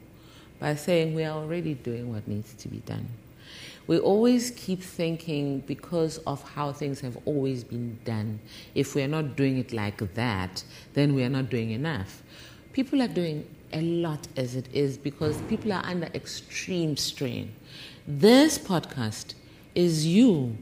by 0.59 0.75
saying 0.75 1.15
we 1.15 1.23
are 1.23 1.37
already 1.37 1.73
doing 1.73 2.11
what 2.11 2.27
needs 2.27 2.53
to 2.53 2.67
be 2.67 2.77
done. 2.79 3.07
We 3.87 3.97
always 3.97 4.51
keep 4.51 4.83
thinking 4.83 5.61
because 5.61 6.19
of 6.19 6.43
how 6.43 6.71
things 6.73 6.99
have 6.99 7.17
always 7.25 7.63
been 7.63 7.97
done, 8.05 8.39
if 8.75 8.93
we 8.93 9.01
are 9.01 9.07
not 9.07 9.35
doing 9.35 9.57
it 9.57 9.73
like 9.73 10.13
that, 10.13 10.63
then 10.93 11.15
we 11.15 11.23
are 11.23 11.29
not 11.29 11.49
doing 11.49 11.71
enough. 11.71 12.21
People 12.73 13.01
are 13.01 13.07
doing 13.07 13.47
a 13.73 13.81
lot 13.81 14.27
as 14.37 14.55
it 14.55 14.67
is 14.73 14.97
because 14.97 15.37
people 15.43 15.73
are 15.73 15.83
under 15.85 16.07
extreme 16.13 16.97
strain. 16.97 17.53
This 18.07 18.59
podcast 18.59 19.33
is 19.73 20.05
you 20.05 20.57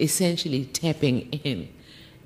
essentially 0.00 0.66
tapping 0.66 1.32
in. 1.32 1.68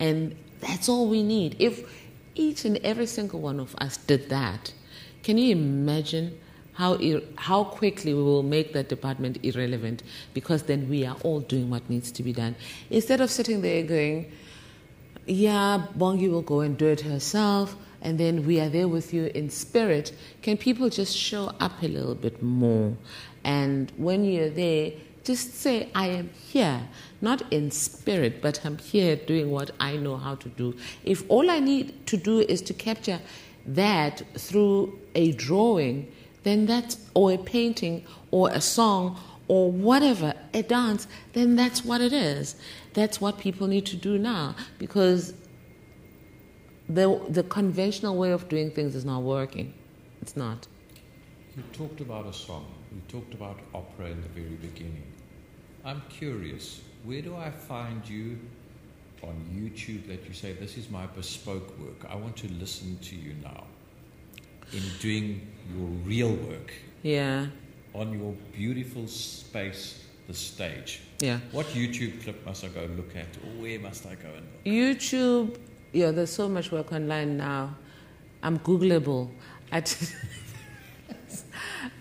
And 0.00 0.36
that's 0.60 0.88
all 0.88 1.08
we 1.08 1.22
need. 1.22 1.56
If 1.58 2.07
each 2.38 2.64
and 2.64 2.78
every 2.78 3.06
single 3.06 3.40
one 3.40 3.60
of 3.60 3.74
us 3.76 3.96
did 3.96 4.28
that, 4.30 4.72
can 5.22 5.36
you 5.36 5.52
imagine 5.52 6.38
how, 6.74 6.94
ir- 6.94 7.22
how 7.36 7.64
quickly 7.64 8.14
we 8.14 8.22
will 8.22 8.44
make 8.44 8.72
that 8.72 8.88
department 8.88 9.36
irrelevant 9.42 10.04
because 10.32 10.62
then 10.62 10.88
we 10.88 11.04
are 11.04 11.16
all 11.24 11.40
doing 11.40 11.68
what 11.68 11.88
needs 11.90 12.12
to 12.12 12.22
be 12.22 12.32
done. 12.32 12.54
Instead 12.88 13.20
of 13.20 13.30
sitting 13.30 13.60
there 13.62 13.82
going, 13.82 14.30
yeah, 15.26 15.86
Bongi 15.98 16.30
will 16.30 16.42
go 16.42 16.60
and 16.60 16.78
do 16.78 16.86
it 16.86 17.00
herself, 17.00 17.76
and 18.00 18.18
then 18.18 18.46
we 18.46 18.60
are 18.60 18.68
there 18.68 18.86
with 18.86 19.12
you 19.12 19.24
in 19.34 19.50
spirit, 19.50 20.12
can 20.40 20.56
people 20.56 20.88
just 20.88 21.16
show 21.16 21.52
up 21.58 21.82
a 21.82 21.88
little 21.88 22.14
bit 22.14 22.40
more? 22.42 22.96
And 23.42 23.92
when 23.96 24.24
you're 24.24 24.48
there, 24.48 24.92
just 25.24 25.54
say, 25.54 25.90
I 25.94 26.06
am 26.06 26.30
here, 26.48 26.80
not 27.20 27.42
in 27.52 27.70
spirit, 27.70 28.40
but 28.40 28.64
I'm 28.64 28.78
here 28.78 29.16
doing 29.16 29.50
what 29.50 29.70
I 29.80 29.96
know 29.96 30.16
how 30.16 30.36
to 30.36 30.48
do. 30.48 30.76
If 31.04 31.24
all 31.28 31.50
I 31.50 31.60
need 31.60 32.06
to 32.06 32.16
do 32.16 32.40
is 32.40 32.62
to 32.62 32.74
capture 32.74 33.20
that 33.66 34.22
through 34.36 34.98
a 35.14 35.32
drawing, 35.32 36.10
then 36.44 36.66
that's, 36.66 36.98
or 37.14 37.32
a 37.32 37.38
painting, 37.38 38.04
or 38.30 38.50
a 38.50 38.60
song, 38.60 39.18
or 39.48 39.72
whatever, 39.72 40.34
a 40.54 40.62
dance, 40.62 41.06
then 41.32 41.56
that's 41.56 41.84
what 41.84 42.00
it 42.00 42.12
is. 42.12 42.56
That's 42.94 43.20
what 43.20 43.38
people 43.38 43.66
need 43.66 43.86
to 43.86 43.96
do 43.96 44.18
now 44.18 44.54
because 44.78 45.34
the, 46.88 47.20
the 47.28 47.42
conventional 47.42 48.16
way 48.16 48.30
of 48.30 48.48
doing 48.48 48.70
things 48.70 48.94
is 48.94 49.04
not 49.04 49.22
working. 49.22 49.74
It's 50.22 50.36
not. 50.36 50.66
You 51.56 51.62
talked 51.72 52.00
about 52.00 52.26
a 52.26 52.32
song. 52.32 52.66
You 52.92 53.00
talked 53.08 53.34
about 53.34 53.58
opera 53.74 54.06
in 54.06 54.22
the 54.22 54.28
very 54.28 54.56
beginning. 54.56 55.02
I'm 55.84 56.02
curious, 56.08 56.80
where 57.04 57.22
do 57.22 57.36
I 57.36 57.50
find 57.50 58.08
you 58.08 58.38
on 59.22 59.34
YouTube 59.52 60.06
that 60.08 60.26
you 60.26 60.34
say, 60.34 60.52
This 60.52 60.76
is 60.76 60.90
my 60.90 61.06
bespoke 61.06 61.78
work? 61.78 62.10
I 62.10 62.16
want 62.16 62.36
to 62.38 62.48
listen 62.52 62.98
to 63.02 63.16
you 63.16 63.34
now 63.42 63.64
in 64.72 64.82
doing 65.00 65.46
your 65.74 65.88
real 66.04 66.34
work. 66.48 66.72
Yeah. 67.02 67.46
On 67.94 68.12
your 68.12 68.34
beautiful 68.52 69.06
space, 69.06 70.04
the 70.26 70.34
stage. 70.34 71.00
Yeah. 71.20 71.40
What 71.52 71.66
YouTube 71.66 72.22
clip 72.22 72.44
must 72.44 72.64
I 72.64 72.68
go 72.68 72.88
look 72.96 73.16
at, 73.16 73.26
or 73.44 73.62
where 73.62 73.78
must 73.80 74.06
I 74.06 74.14
go 74.14 74.28
and 74.28 74.46
look? 74.52 74.64
YouTube, 74.64 75.56
yeah, 75.92 76.10
there's 76.10 76.30
so 76.30 76.48
much 76.48 76.70
work 76.70 76.92
online 76.92 77.36
now. 77.38 77.74
I'm 78.42 78.58
Googleable. 78.60 79.30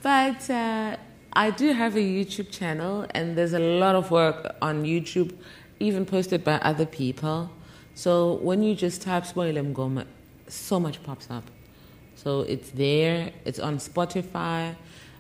but 0.02 0.50
uh, 0.50 0.98
I 1.38 1.52
do 1.52 1.72
have 1.72 1.96
a 1.96 2.00
YouTube 2.00 2.50
channel, 2.50 3.06
and 3.12 3.38
there's 3.38 3.54
a 3.54 3.60
lot 3.60 3.96
of 3.96 4.10
work 4.10 4.56
on 4.60 4.86
YouTube, 4.86 5.36
even 5.80 6.04
posted 6.04 6.44
by 6.44 6.56
other 6.64 6.88
people. 6.88 7.52
So 7.94 8.40
when 8.42 8.64
you 8.64 8.74
just 8.74 9.04
type 9.04 9.24
Sibongile 9.24 9.72
Mngoma, 9.72 10.08
so 10.48 10.80
much 10.80 11.04
pops 11.04 11.30
up. 11.30 11.44
So 12.16 12.42
it's 12.42 12.72
there. 12.72 13.32
It's 13.46 13.60
on 13.60 13.78
Spotify, 13.78 14.76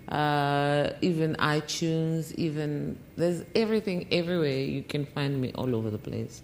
uh, 0.09 0.89
even 1.01 1.35
iTunes, 1.35 2.33
even 2.33 2.97
there's 3.15 3.43
everything 3.53 4.07
everywhere. 4.11 4.57
You 4.57 4.81
can 4.81 5.05
find 5.05 5.39
me 5.39 5.51
all 5.53 5.75
over 5.75 5.91
the 5.91 5.99
place. 5.99 6.41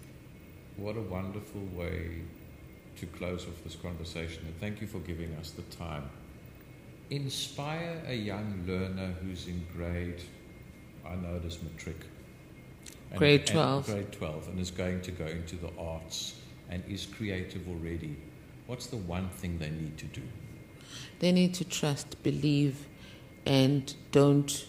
What 0.76 0.96
a 0.96 1.00
wonderful 1.00 1.62
way 1.74 2.20
to 3.00 3.06
close 3.06 3.44
off 3.48 3.64
this 3.64 3.74
conversation, 3.74 4.44
and 4.46 4.56
thank 4.60 4.80
you 4.80 4.86
for 4.86 5.00
giving 5.00 5.34
us 5.34 5.50
the 5.50 5.62
time 5.62 6.08
inspire 7.10 8.02
a 8.06 8.14
young 8.14 8.64
learner 8.66 9.14
who's 9.22 9.46
in 9.46 9.64
grade, 9.76 10.22
I 11.06 11.14
know 11.16 11.36
it 11.36 11.44
is 11.44 11.58
matric. 11.62 11.96
And, 13.10 13.18
grade 13.18 13.46
12. 13.46 13.86
grade 13.86 14.12
12 14.12 14.48
and 14.48 14.60
is 14.60 14.70
going 14.70 15.00
to 15.02 15.10
go 15.10 15.26
into 15.26 15.56
the 15.56 15.70
arts 15.78 16.36
and 16.70 16.82
is 16.88 17.06
creative 17.06 17.68
already. 17.68 18.16
What's 18.66 18.86
the 18.86 18.96
one 18.96 19.28
thing 19.28 19.58
they 19.58 19.70
need 19.70 19.98
to 19.98 20.06
do? 20.06 20.22
They 21.18 21.32
need 21.32 21.54
to 21.54 21.64
trust, 21.64 22.22
believe, 22.22 22.86
and 23.46 23.94
don't 24.10 24.66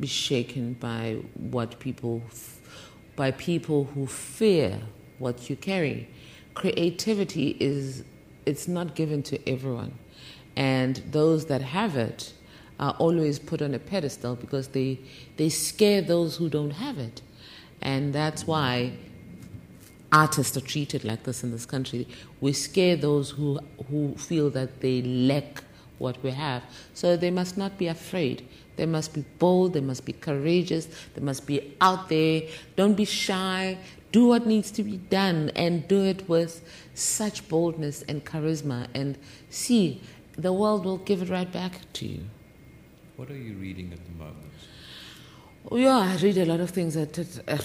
be 0.00 0.06
shaken 0.06 0.74
by 0.74 1.18
what 1.34 1.78
people, 1.78 2.22
by 3.14 3.30
people 3.30 3.84
who 3.94 4.06
fear 4.06 4.80
what 5.18 5.48
you 5.48 5.56
carry. 5.56 6.08
Creativity 6.54 7.56
is, 7.60 8.04
it's 8.46 8.68
not 8.68 8.94
given 8.94 9.22
to 9.24 9.48
everyone. 9.48 9.98
And 10.56 10.96
those 11.10 11.46
that 11.46 11.62
have 11.62 11.96
it 11.96 12.32
are 12.78 12.94
always 12.98 13.38
put 13.38 13.62
on 13.62 13.74
a 13.74 13.78
pedestal 13.78 14.36
because 14.36 14.68
they, 14.68 14.98
they 15.36 15.48
scare 15.48 16.02
those 16.02 16.36
who 16.36 16.48
don't 16.48 16.72
have 16.72 16.98
it. 16.98 17.22
And 17.82 18.12
that's 18.12 18.46
why 18.46 18.92
artists 20.12 20.56
are 20.56 20.62
treated 20.62 21.04
like 21.04 21.24
this 21.24 21.42
in 21.42 21.50
this 21.50 21.66
country. 21.66 22.06
We 22.40 22.52
scare 22.52 22.96
those 22.96 23.30
who 23.30 23.58
who 23.90 24.14
feel 24.14 24.50
that 24.50 24.80
they 24.80 25.02
lack 25.02 25.62
what 25.98 26.22
we 26.22 26.30
have. 26.30 26.62
So 26.94 27.16
they 27.16 27.30
must 27.30 27.56
not 27.56 27.78
be 27.78 27.86
afraid. 27.86 28.46
They 28.76 28.86
must 28.86 29.14
be 29.14 29.24
bold. 29.38 29.72
They 29.72 29.80
must 29.80 30.04
be 30.04 30.12
courageous. 30.12 30.88
They 31.14 31.22
must 31.22 31.46
be 31.46 31.74
out 31.80 32.08
there. 32.08 32.42
Don't 32.76 32.94
be 32.94 33.04
shy. 33.04 33.78
Do 34.12 34.26
what 34.28 34.46
needs 34.46 34.70
to 34.72 34.82
be 34.82 34.98
done 34.98 35.50
and 35.56 35.86
do 35.88 36.04
it 36.04 36.28
with 36.28 36.62
such 36.94 37.48
boldness 37.48 38.02
and 38.02 38.24
charisma. 38.24 38.88
And 38.94 39.18
see, 39.50 40.00
the 40.36 40.52
world 40.52 40.84
will 40.84 40.98
give 40.98 41.22
it 41.22 41.28
right 41.28 41.50
back 41.50 41.80
to 41.94 42.06
you. 42.06 42.22
What 43.16 43.30
are 43.30 43.36
you 43.36 43.54
reading 43.54 43.92
at 43.92 44.04
the 44.04 44.12
moment? 44.12 44.52
Oh, 45.70 45.76
yeah, 45.76 45.98
I 45.98 46.16
read 46.22 46.38
a 46.38 46.44
lot 46.44 46.60
of 46.60 46.70
things. 46.70 46.96
At, 46.96 47.18
uh, 47.48 47.58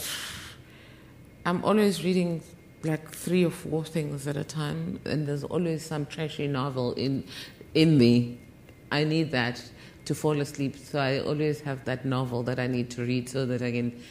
I'm 1.45 1.63
always 1.63 2.03
reading 2.03 2.41
like 2.83 3.11
three 3.11 3.45
or 3.45 3.51
four 3.51 3.83
things 3.83 4.27
at 4.27 4.37
a 4.37 4.43
time, 4.43 4.99
and 5.05 5.27
there's 5.27 5.43
always 5.43 5.85
some 5.85 6.05
trashy 6.05 6.47
novel 6.47 6.93
in 6.93 7.23
in 7.73 7.97
me. 7.97 8.39
I 8.91 9.03
need 9.03 9.31
that 9.31 9.63
to 10.05 10.15
fall 10.15 10.39
asleep, 10.41 10.77
so 10.77 10.99
I 10.99 11.19
always 11.19 11.61
have 11.61 11.85
that 11.85 12.05
novel 12.05 12.43
that 12.43 12.59
I 12.59 12.67
need 12.67 12.89
to 12.91 13.03
read 13.03 13.29
so 13.29 13.45
that 13.45 13.61
I 13.61 13.71
can 13.71 14.01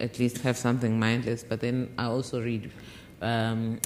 at 0.00 0.18
least 0.18 0.38
have 0.38 0.56
something 0.56 0.98
mindless. 0.98 1.44
But 1.44 1.60
then 1.60 1.92
I 1.98 2.04
also 2.04 2.42
read. 2.42 2.70
Um, 3.20 3.80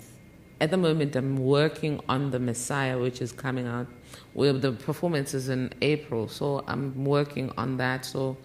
at 0.60 0.70
the 0.70 0.76
moment, 0.76 1.16
I'm 1.16 1.36
working 1.36 2.00
on 2.08 2.30
the 2.30 2.38
Messiah, 2.38 2.96
which 2.98 3.20
is 3.20 3.32
coming 3.32 3.66
out. 3.66 3.88
Well, 4.34 4.58
the 4.58 4.72
performance 4.72 5.34
is 5.34 5.48
in 5.48 5.72
April, 5.82 6.28
so 6.28 6.64
I'm 6.66 7.04
working 7.04 7.52
on 7.56 7.76
that. 7.78 8.04
So 8.04 8.36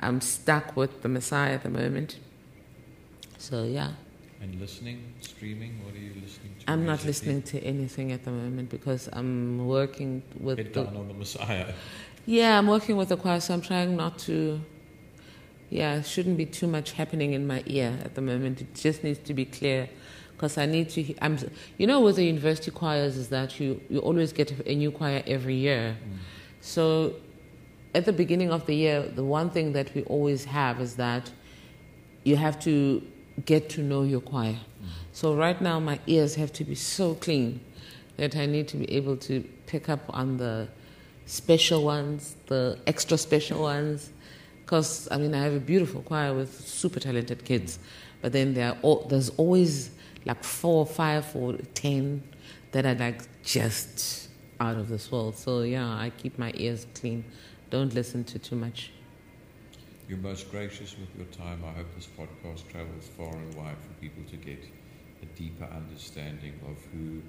I'm 0.00 0.20
stuck 0.20 0.76
with 0.76 1.02
the 1.02 1.08
Messiah 1.08 1.54
at 1.54 1.62
the 1.62 1.70
moment. 1.70 2.18
So 3.38 3.64
yeah. 3.64 3.92
And 4.40 4.60
listening, 4.60 5.02
streaming, 5.20 5.82
what 5.84 5.94
are 5.94 5.98
you 5.98 6.12
listening 6.20 6.54
to? 6.60 6.70
I'm 6.70 6.84
not 6.84 7.04
listening 7.04 7.42
to 7.42 7.60
anything 7.60 8.12
at 8.12 8.24
the 8.24 8.30
moment 8.30 8.68
because 8.68 9.08
I'm 9.12 9.66
working 9.66 10.22
with 10.38 10.58
the, 10.58 10.64
down 10.64 10.96
on 10.96 11.08
the 11.08 11.14
Messiah. 11.14 11.72
yeah, 12.26 12.58
I'm 12.58 12.66
working 12.66 12.96
with 12.96 13.08
the 13.08 13.16
choir, 13.16 13.40
so 13.40 13.54
I'm 13.54 13.62
trying 13.62 13.96
not 13.96 14.18
to. 14.20 14.60
Yeah, 15.70 15.96
it 15.96 16.06
shouldn't 16.06 16.36
be 16.36 16.44
too 16.44 16.66
much 16.66 16.92
happening 16.92 17.32
in 17.32 17.46
my 17.46 17.62
ear 17.66 17.98
at 18.04 18.14
the 18.14 18.20
moment. 18.20 18.60
It 18.60 18.74
just 18.74 19.02
needs 19.02 19.18
to 19.20 19.34
be 19.34 19.46
clear, 19.46 19.88
because 20.44 20.58
I 20.58 20.66
need 20.66 20.90
to. 20.90 21.14
I'm, 21.22 21.38
you 21.78 21.86
know, 21.86 22.00
with 22.00 22.16
the 22.16 22.24
university 22.24 22.70
choirs 22.70 23.16
is 23.16 23.28
that 23.30 23.58
you 23.58 23.80
you 23.88 23.98
always 24.00 24.32
get 24.32 24.50
a 24.66 24.74
new 24.74 24.90
choir 24.90 25.22
every 25.26 25.54
year. 25.54 25.96
Mm. 25.96 26.18
So, 26.60 27.14
at 27.94 28.04
the 28.04 28.12
beginning 28.12 28.50
of 28.50 28.66
the 28.66 28.74
year, 28.74 29.02
the 29.02 29.24
one 29.24 29.48
thing 29.48 29.72
that 29.72 29.94
we 29.94 30.02
always 30.02 30.44
have 30.44 30.82
is 30.82 30.96
that 30.96 31.30
you 32.24 32.36
have 32.36 32.60
to 32.60 33.02
get 33.46 33.70
to 33.70 33.80
know 33.80 34.02
your 34.02 34.20
choir. 34.20 34.52
Mm. 34.52 34.88
So 35.12 35.34
right 35.34 35.60
now, 35.60 35.80
my 35.80 35.98
ears 36.06 36.34
have 36.34 36.52
to 36.54 36.64
be 36.64 36.74
so 36.74 37.14
clean 37.14 37.60
that 38.18 38.36
I 38.36 38.44
need 38.44 38.68
to 38.68 38.76
be 38.76 38.90
able 38.92 39.16
to 39.28 39.40
pick 39.66 39.88
up 39.88 40.02
on 40.10 40.36
the 40.36 40.68
special 41.24 41.84
ones, 41.84 42.36
the 42.48 42.78
extra 42.86 43.16
special 43.16 43.62
ones. 43.62 44.10
Because 44.62 45.08
I 45.10 45.16
mean, 45.16 45.34
I 45.34 45.42
have 45.42 45.54
a 45.54 45.60
beautiful 45.72 46.02
choir 46.02 46.34
with 46.34 46.52
super 46.66 47.00
talented 47.00 47.44
kids, 47.44 47.78
but 48.20 48.32
then 48.32 48.52
there 48.54 48.72
are 48.72 48.78
all, 48.82 49.06
there's 49.08 49.30
always 49.30 49.90
like 50.24 50.42
four 50.44 50.86
five 50.86 51.34
or 51.34 51.54
ten 51.74 52.22
that 52.72 52.86
are 52.86 52.94
like 52.94 53.22
just 53.42 54.28
out 54.60 54.76
of 54.76 54.88
this 54.88 55.10
world. 55.10 55.36
So 55.36 55.62
yeah, 55.62 55.86
I 55.86 56.10
keep 56.16 56.38
my 56.38 56.52
ears 56.54 56.86
clean. 56.94 57.24
Don't 57.70 57.94
listen 57.94 58.24
to 58.24 58.38
too 58.38 58.56
much. 58.56 58.90
You're 60.08 60.18
most 60.18 60.50
gracious 60.50 60.96
with 60.98 61.08
your 61.16 61.26
time. 61.26 61.62
I 61.64 61.72
hope 61.78 61.86
this 61.94 62.06
podcast 62.06 62.68
travels 62.70 63.08
far 63.16 63.34
and 63.34 63.54
wide 63.54 63.76
for 63.86 63.94
people 64.00 64.22
to 64.30 64.36
get 64.36 64.62
a 65.22 65.26
deeper 65.36 65.64
understanding 65.64 66.54
of 66.68 66.76
who, 66.92 67.22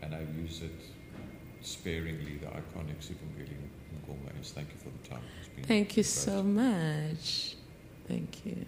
and 0.00 0.14
I 0.14 0.20
use 0.40 0.62
it 0.62 0.72
sparingly, 1.60 2.36
the 2.36 2.46
iconic 2.46 2.98
Sibongile 3.00 3.56
Mngoma 4.06 4.40
is. 4.40 4.52
Thank 4.52 4.68
you 4.68 4.78
for 4.78 4.90
the 4.90 5.08
time. 5.08 5.22
Thank 5.62 5.96
you 5.96 6.02
so 6.02 6.42
much. 6.42 7.56
Thank 8.08 8.46
you. 8.46 8.64